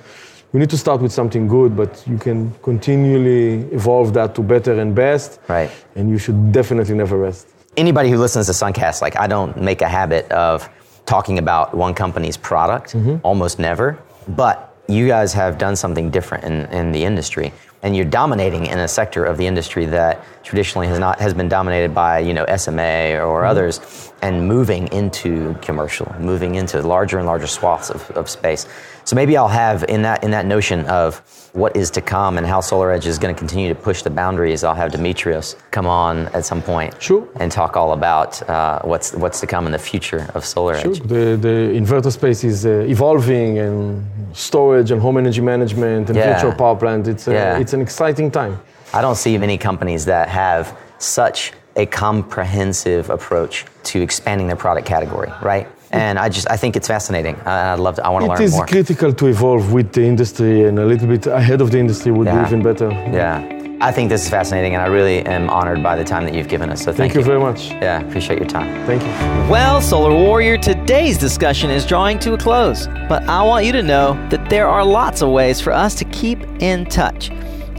you 0.53 0.59
need 0.59 0.69
to 0.69 0.77
start 0.77 1.01
with 1.01 1.11
something 1.11 1.47
good, 1.47 1.75
but 1.77 2.03
you 2.07 2.17
can 2.17 2.53
continually 2.61 3.71
evolve 3.73 4.13
that 4.13 4.35
to 4.35 4.41
better 4.41 4.79
and 4.79 4.93
best. 4.93 5.39
Right. 5.47 5.71
And 5.95 6.09
you 6.09 6.17
should 6.17 6.51
definitely 6.51 6.95
never 6.95 7.17
rest. 7.17 7.47
Anybody 7.77 8.09
who 8.09 8.17
listens 8.17 8.47
to 8.47 8.53
Suncast, 8.53 9.01
like 9.01 9.17
I 9.17 9.27
don't 9.27 9.61
make 9.61 9.81
a 9.81 9.87
habit 9.87 10.29
of 10.31 10.69
talking 11.05 11.37
about 11.37 11.73
one 11.73 11.93
company's 11.93 12.37
product, 12.37 12.93
mm-hmm. 12.93 13.17
almost 13.23 13.59
never. 13.59 13.97
But 14.27 14.75
you 14.87 15.07
guys 15.07 15.33
have 15.33 15.57
done 15.57 15.75
something 15.75 16.09
different 16.09 16.43
in, 16.43 16.65
in 16.73 16.91
the 16.91 17.03
industry, 17.03 17.53
and 17.81 17.95
you're 17.95 18.05
dominating 18.05 18.65
in 18.65 18.79
a 18.79 18.87
sector 18.87 19.23
of 19.23 19.37
the 19.37 19.47
industry 19.47 19.85
that 19.85 20.23
traditionally 20.43 20.87
has 20.87 20.99
not 20.99 21.19
has 21.19 21.33
been 21.33 21.49
dominated 21.49 21.93
by 21.93 22.19
you 22.19 22.33
know 22.33 22.45
SMA 22.57 23.17
or 23.19 23.41
mm-hmm. 23.41 23.49
others, 23.49 24.11
and 24.21 24.47
moving 24.47 24.87
into 24.91 25.53
commercial, 25.61 26.13
moving 26.19 26.55
into 26.55 26.81
larger 26.81 27.17
and 27.17 27.25
larger 27.27 27.47
swaths 27.47 27.89
of, 27.89 28.09
of 28.11 28.29
space. 28.29 28.67
So 29.05 29.15
maybe 29.15 29.37
I'll 29.37 29.47
have 29.47 29.83
in 29.89 30.01
that 30.03 30.23
in 30.23 30.31
that 30.31 30.45
notion 30.45 30.85
of 30.85 31.21
what 31.53 31.75
is 31.75 31.89
to 31.91 32.01
come 32.01 32.37
and 32.37 32.45
how 32.45 32.61
Solar 32.61 32.91
Edge 32.91 33.07
is 33.07 33.17
going 33.17 33.33
to 33.33 33.39
continue 33.39 33.69
to 33.69 33.75
push 33.75 34.03
the 34.03 34.09
boundaries. 34.11 34.63
I'll 34.63 34.75
have 34.75 34.91
Demetrios 34.91 35.55
come 35.71 35.87
on 35.87 36.27
at 36.27 36.45
some 36.45 36.61
point 36.61 37.01
Sure. 37.01 37.27
and 37.39 37.51
talk 37.51 37.75
all 37.75 37.93
about 37.93 38.31
uh, 38.47 38.81
what's 38.83 39.13
what's 39.13 39.39
to 39.39 39.47
come 39.47 39.65
in 39.65 39.71
the 39.71 39.79
future 39.91 40.29
of 40.35 40.43
SolarEdge. 40.43 40.81
Sure. 40.83 40.93
The, 41.07 41.37
the 41.47 41.57
inverter 41.79 42.11
space 42.11 42.43
is 42.43 42.65
uh, 42.65 42.85
evolving 42.87 43.57
and 43.57 44.05
storage 44.33 44.91
and 44.91 45.01
home 45.01 45.17
energy 45.17 45.41
management 45.41 46.09
and 46.09 46.15
Yeah. 46.17 46.33
virtual 46.33 46.53
power 46.53 46.75
plant. 46.75 47.07
It's, 47.07 47.27
a, 47.27 47.33
Yeah. 47.33 47.57
it's 47.59 47.73
an 47.73 47.81
exciting 47.81 48.29
time. 48.29 48.59
I 48.93 49.01
don't 49.01 49.17
see 49.17 49.37
many 49.37 49.57
companies 49.57 50.05
that 50.05 50.29
have 50.29 50.75
such 50.99 51.53
a 51.75 51.85
comprehensive 51.85 53.09
approach 53.09 53.65
to 53.83 54.01
expanding 54.01 54.47
their 54.47 54.55
product 54.55 54.87
category, 54.87 55.31
right? 55.41 55.67
And 55.91 56.19
I 56.19 56.29
just 56.29 56.47
I 56.51 56.57
think 56.57 56.75
it's 56.75 56.87
fascinating. 56.87 57.35
I, 57.45 57.73
I'd 57.73 57.79
love 57.79 57.95
to. 57.95 58.05
I 58.05 58.09
want 58.09 58.23
to 58.25 58.31
It 58.31 58.39
learn 58.39 58.51
more. 58.51 58.63
It 58.65 58.69
is 58.69 58.71
critical 58.85 59.11
to 59.13 59.27
evolve 59.27 59.73
with 59.73 59.91
the 59.91 60.03
industry 60.03 60.65
and 60.65 60.77
a 60.77 60.85
little 60.85 61.07
bit 61.07 61.25
ahead 61.25 61.61
of 61.61 61.71
the 61.71 61.79
industry 61.79 62.11
would 62.11 62.27
Yeah. 62.27 62.41
be 62.41 62.47
even 62.47 62.61
better. 62.61 62.91
Yeah, 62.91 63.41
I 63.81 63.91
think 63.91 64.09
this 64.09 64.21
is 64.23 64.29
fascinating, 64.29 64.75
and 64.75 64.83
I 64.83 64.87
really 64.87 65.25
am 65.25 65.49
honored 65.49 65.81
by 65.81 65.95
the 65.95 66.03
time 66.03 66.25
that 66.25 66.35
you've 66.35 66.47
given 66.47 66.69
us. 66.69 66.79
So 66.81 66.91
thank, 66.91 66.97
Thank 66.97 67.15
you 67.15 67.23
very 67.23 67.39
much. 67.39 67.71
Yeah, 67.71 68.01
appreciate 68.07 68.37
your 68.37 68.47
time. 68.47 68.67
Thank 68.85 69.01
you. 69.01 69.09
Well, 69.51 69.81
Solar 69.81 70.13
Warrior, 70.13 70.57
today's 70.57 71.17
discussion 71.17 71.71
is 71.71 71.85
drawing 71.87 72.19
to 72.19 72.33
a 72.33 72.37
close, 72.37 72.85
but 73.07 73.23
I 73.23 73.41
want 73.41 73.65
you 73.65 73.71
to 73.71 73.81
know 73.81 74.13
that 74.29 74.47
there 74.47 74.67
are 74.67 74.85
lots 74.85 75.23
of 75.23 75.29
ways 75.29 75.59
for 75.59 75.71
us 75.73 75.95
to 75.95 76.05
keep 76.05 76.39
in 76.61 76.85
touch. 76.85 77.31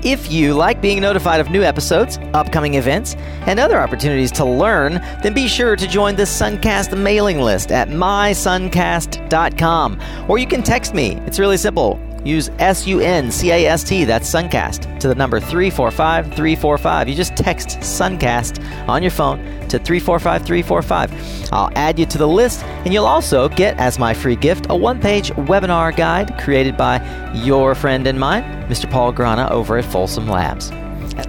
If 0.03 0.33
you 0.33 0.55
like 0.55 0.81
being 0.81 0.99
notified 1.01 1.41
of 1.41 1.51
new 1.51 1.63
episodes, 1.63 2.19
upcoming 2.33 2.73
events, 2.75 3.17
and 3.47 3.61
other 3.61 3.79
opportunities 3.79 4.33
to 4.33 4.47
learn, 4.47 4.95
then 5.23 5.35
be 5.35 5.47
sure 5.47 5.77
to 5.77 5.87
join 5.87 6.17
the 6.17 6.23
Suncast 6.23 6.97
mailing 6.97 7.41
list 7.41 7.71
at 7.71 7.89
mysuncast.com. 7.89 10.01
Or 10.29 10.39
you 10.39 10.47
can 10.47 10.63
text 10.63 10.95
me. 10.95 11.17
It's 11.27 11.39
really 11.39 11.59
simple. 11.59 12.01
Use 12.25 12.51
S 12.59 12.87
U 12.87 13.01
N 13.01 13.31
C 13.31 13.51
A 13.51 13.67
S 13.67 13.83
T, 13.83 14.05
that's 14.05 14.31
Suncast, 14.31 15.01
to 15.01 15.09
the 15.09 15.15
number 15.15 15.41
345 15.41 16.27
345. 16.27 17.09
You 17.09 17.15
just 17.15 17.37
text 17.37 17.69
Suncast 17.81 18.63
on 18.89 19.03
your 19.03 19.11
phone 19.11 19.39
to 19.69 19.79
345 19.79 20.45
345. 20.45 21.53
I'll 21.53 21.71
add 21.75 21.99
you 21.99 22.07
to 22.07 22.19
the 22.19 22.29
list, 22.29 22.63
and 22.65 22.93
you'll 22.93 23.07
also 23.07 23.49
get, 23.49 23.79
as 23.79 23.99
my 23.99 24.13
free 24.13 24.37
gift, 24.37 24.67
a 24.69 24.77
one 24.77 25.01
page 25.01 25.31
webinar 25.33 25.97
guide 25.97 26.39
created 26.39 26.77
by 26.77 27.01
your 27.33 27.75
friend 27.75 28.07
and 28.07 28.21
mine, 28.21 28.43
Mr. 28.69 28.91
Paul 28.91 29.13
Grana, 29.13 29.49
over 29.51 29.79
at 29.79 29.85
Folsom 29.85 30.29
Labs. 30.29 30.71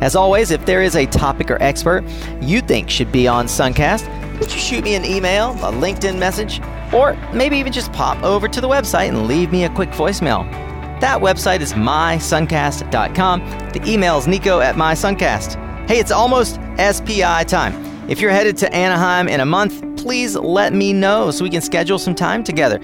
As 0.02 0.16
always, 0.16 0.52
if 0.52 0.66
there 0.66 0.82
is 0.82 0.96
a 0.96 1.06
topic 1.06 1.50
or 1.50 1.62
expert 1.62 2.04
you 2.42 2.62
think 2.62 2.90
should 2.90 3.12
be 3.12 3.28
on 3.28 3.46
Suncast, 3.46 4.08
would 4.40 4.52
you 4.52 4.60
shoot 4.60 4.84
me 4.84 4.96
an 4.96 5.06
email, 5.06 5.52
a 5.52 5.72
LinkedIn 5.72 6.18
message, 6.18 6.62
or 6.94 7.16
maybe 7.34 7.58
even 7.58 7.72
just 7.72 7.94
pop 7.94 8.22
over 8.24 8.48
to 8.48 8.60
the 8.60 8.68
website 8.68 9.08
and 9.08 9.28
leave 9.28 9.52
me 9.52 9.66
a 9.66 9.70
quick 9.70 9.90
voicemail? 9.92 10.71
That 11.02 11.20
website 11.20 11.62
is 11.62 11.74
mysuncast.com. 11.74 13.40
The 13.74 13.82
email 13.88 14.20
is 14.20 14.28
nico 14.28 14.60
at 14.60 14.76
mysuncast. 14.76 15.88
Hey, 15.88 15.98
it's 15.98 16.12
almost 16.12 16.60
SPI 16.78 17.44
time. 17.46 17.74
If 18.08 18.22
you're 18.22 18.30
headed 18.30 18.56
to 18.58 18.72
Anaheim 18.72 19.28
in 19.28 19.40
a 19.40 19.46
month, 19.46 19.82
please 19.98 20.36
let 20.36 20.74
me 20.74 20.94
know 20.94 21.32
so 21.32 21.44
we 21.44 21.50
can 21.50 21.62
schedule 21.62 21.98
some 21.98 22.14
time 22.14 22.44
together. 22.44 22.78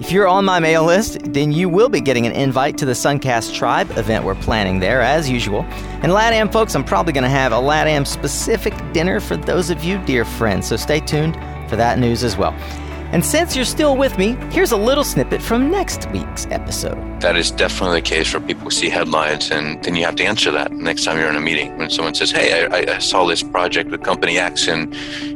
If 0.00 0.10
you're 0.10 0.26
on 0.26 0.44
my 0.44 0.58
mail 0.58 0.84
list, 0.84 1.20
then 1.32 1.52
you 1.52 1.68
will 1.68 1.88
be 1.88 2.00
getting 2.00 2.26
an 2.26 2.32
invite 2.32 2.78
to 2.78 2.84
the 2.84 2.92
Suncast 2.94 3.54
Tribe 3.54 3.88
event 3.92 4.24
we're 4.24 4.34
planning 4.34 4.80
there, 4.80 5.00
as 5.00 5.30
usual. 5.30 5.62
And 6.02 6.10
LATAM 6.10 6.52
folks, 6.52 6.74
I'm 6.74 6.82
probably 6.82 7.12
going 7.12 7.22
to 7.22 7.30
have 7.30 7.52
a 7.52 7.56
LATAM 7.56 8.08
specific 8.08 8.74
dinner 8.92 9.20
for 9.20 9.36
those 9.36 9.70
of 9.70 9.84
you 9.84 9.98
dear 10.04 10.24
friends, 10.24 10.66
so 10.66 10.76
stay 10.76 10.98
tuned 10.98 11.36
for 11.68 11.76
that 11.76 12.00
news 12.00 12.24
as 12.24 12.36
well. 12.36 12.52
And 13.12 13.22
since 13.24 13.54
you're 13.54 13.66
still 13.66 13.96
with 13.96 14.16
me, 14.16 14.36
here's 14.50 14.72
a 14.72 14.76
little 14.76 15.04
snippet 15.04 15.42
from 15.42 15.70
next 15.70 16.10
week's 16.12 16.46
episode. 16.46 17.20
That 17.20 17.36
is 17.36 17.50
definitely 17.50 18.00
the 18.00 18.08
case 18.08 18.32
where 18.32 18.40
people 18.40 18.64
who 18.64 18.70
see 18.70 18.88
headlines 18.88 19.50
and 19.50 19.82
then 19.84 19.96
you 19.96 20.04
have 20.04 20.16
to 20.16 20.24
answer 20.24 20.50
that 20.50 20.72
next 20.72 21.04
time 21.04 21.18
you're 21.18 21.28
in 21.28 21.36
a 21.36 21.40
meeting. 21.40 21.76
When 21.76 21.90
someone 21.90 22.14
says, 22.14 22.30
Hey, 22.30 22.66
I, 22.66 22.94
I 22.94 22.98
saw 22.98 23.26
this 23.26 23.42
project 23.42 23.90
with 23.90 24.02
company 24.02 24.38
X 24.38 24.66
and 24.66 24.88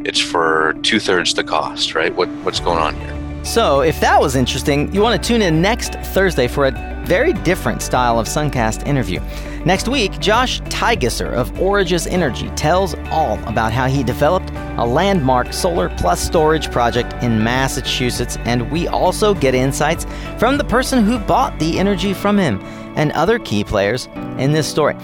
it's 0.07 0.21
for 0.21 0.75
two 0.83 0.99
thirds 0.99 1.35
the 1.35 1.45
cost, 1.45 1.95
right? 1.95 2.15
What, 2.15 2.29
what's 2.45 2.61
going 2.61 2.79
on 2.79 2.95
here? 2.97 3.16
So, 3.47 3.81
if 3.81 4.01
that 4.01 4.21
was 4.21 4.35
interesting, 4.35 4.93
you 4.93 5.01
want 5.01 5.23
to 5.23 5.27
tune 5.27 5.41
in 5.41 5.63
next 5.63 5.95
Thursday 5.95 6.49
for 6.49 6.67
a 6.67 7.05
very 7.07 7.33
different 7.33 7.81
style 7.81 8.19
of 8.19 8.27
Suncast 8.27 8.85
interview. 8.89 9.21
Next 9.65 9.87
week, 9.87 10.19
Josh 10.19 10.61
Tygisser 10.63 11.33
of 11.33 11.53
Origis 11.53 12.11
Energy 12.11 12.51
tells 12.51 12.95
all 13.13 13.39
about 13.49 13.73
how 13.73 13.87
he 13.87 14.03
developed 14.03 14.51
a 14.79 14.85
landmark 14.85 15.53
solar 15.53 15.89
plus 15.91 16.21
storage 16.21 16.73
project 16.73 17.15
in 17.23 17.45
Massachusetts, 17.45 18.37
and 18.45 18.71
we 18.73 18.89
also 18.89 19.33
get 19.33 19.55
insights 19.55 20.07
from 20.39 20.59
the 20.59 20.65
person 20.65 21.05
who 21.05 21.17
bought 21.21 21.57
the 21.61 21.79
energy 21.79 22.13
from 22.13 22.37
him 22.37 22.61
and 22.97 23.13
other 23.13 23.39
key 23.39 23.63
players 23.63 24.07
in 24.39 24.51
this 24.51 24.67
story. 24.67 24.97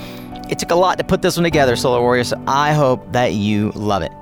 It 0.50 0.58
took 0.58 0.72
a 0.72 0.74
lot 0.74 0.98
to 0.98 1.04
put 1.04 1.22
this 1.22 1.36
one 1.36 1.44
together, 1.44 1.76
Solar 1.76 2.00
Warriors, 2.00 2.30
so 2.30 2.44
I 2.48 2.72
hope 2.72 3.12
that 3.12 3.34
you 3.34 3.70
love 3.70 4.02
it. 4.02 4.12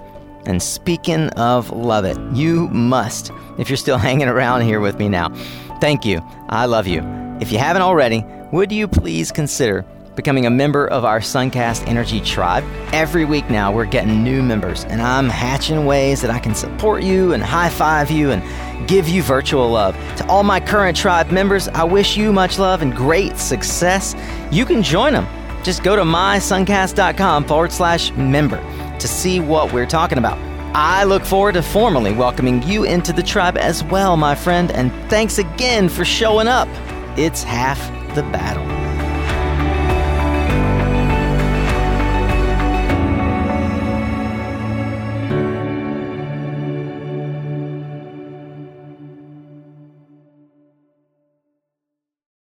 And 0.47 0.63
speaking 0.63 1.29
of 1.31 1.71
love 1.71 2.05
it, 2.05 2.19
you 2.33 2.69
must, 2.69 3.31
if 3.59 3.69
you're 3.69 3.77
still 3.77 3.99
hanging 4.09 4.29
around 4.29 4.63
here 4.63 4.81
with 4.81 4.99
me 4.99 5.09
now. 5.09 5.29
Thank 5.81 6.05
you. 6.05 6.21
I 6.49 6.67
love 6.67 6.87
you. 6.87 7.03
If 7.41 7.53
you 7.53 7.59
haven't 7.59 7.83
already, 7.83 8.25
would 8.53 8.71
you 8.71 8.87
please 8.87 9.33
consider 9.33 9.85
becoming 10.17 10.45
a 10.45 10.51
member 10.51 10.87
of 10.89 11.05
our 11.05 11.21
Suncast 11.21 11.87
Energy 11.87 12.21
Tribe? 12.21 12.65
Every 12.93 13.25
week 13.25 13.49
now, 13.49 13.73
we're 13.73 13.87
getting 13.87 14.23
new 14.23 14.43
members, 14.43 14.85
and 14.85 15.01
I'm 15.01 15.29
hatching 15.29 15.87
ways 15.87 16.21
that 16.21 16.31
I 16.31 16.39
can 16.39 16.55
support 16.55 17.03
you 17.03 17.33
and 17.33 17.43
high 17.43 17.71
five 17.71 18.11
you 18.11 18.31
and 18.33 18.89
give 18.89 19.09
you 19.09 19.23
virtual 19.23 19.71
love. 19.71 19.95
To 20.17 20.27
all 20.27 20.43
my 20.43 20.61
current 20.61 20.97
tribe 20.97 21.31
members, 21.31 21.69
I 21.69 21.85
wish 21.85 22.17
you 22.17 22.33
much 22.33 22.59
love 22.59 22.83
and 22.83 22.95
great 22.95 23.39
success. 23.39 24.15
You 24.51 24.67
can 24.67 24.83
join 24.83 25.13
them. 25.13 25.27
Just 25.63 25.83
go 25.83 25.95
to 25.97 26.03
mysuncast.com 26.03 27.45
forward 27.45 27.73
slash 27.73 28.13
member 28.13 28.59
to 29.01 29.09
see 29.09 29.41
what 29.41 29.73
we're 29.73 29.87
talking 29.87 30.19
about. 30.19 30.39
I 30.75 31.05
look 31.05 31.25
forward 31.25 31.55
to 31.55 31.63
formally 31.63 32.13
welcoming 32.13 32.63
you 32.63 32.85
into 32.85 33.13
the 33.13 33.23
tribe 33.23 33.59
as 33.59 33.83
well, 33.85 34.17
my 34.17 34.35
friend, 34.35 34.71
and 34.71 34.93
thanks 35.11 35.39
again 35.39 35.89
for 35.89 36.05
showing 36.05 36.47
up. 36.47 36.69
It's 37.19 37.43
half 37.43 37.81
the 38.15 38.23
battle. 38.23 38.80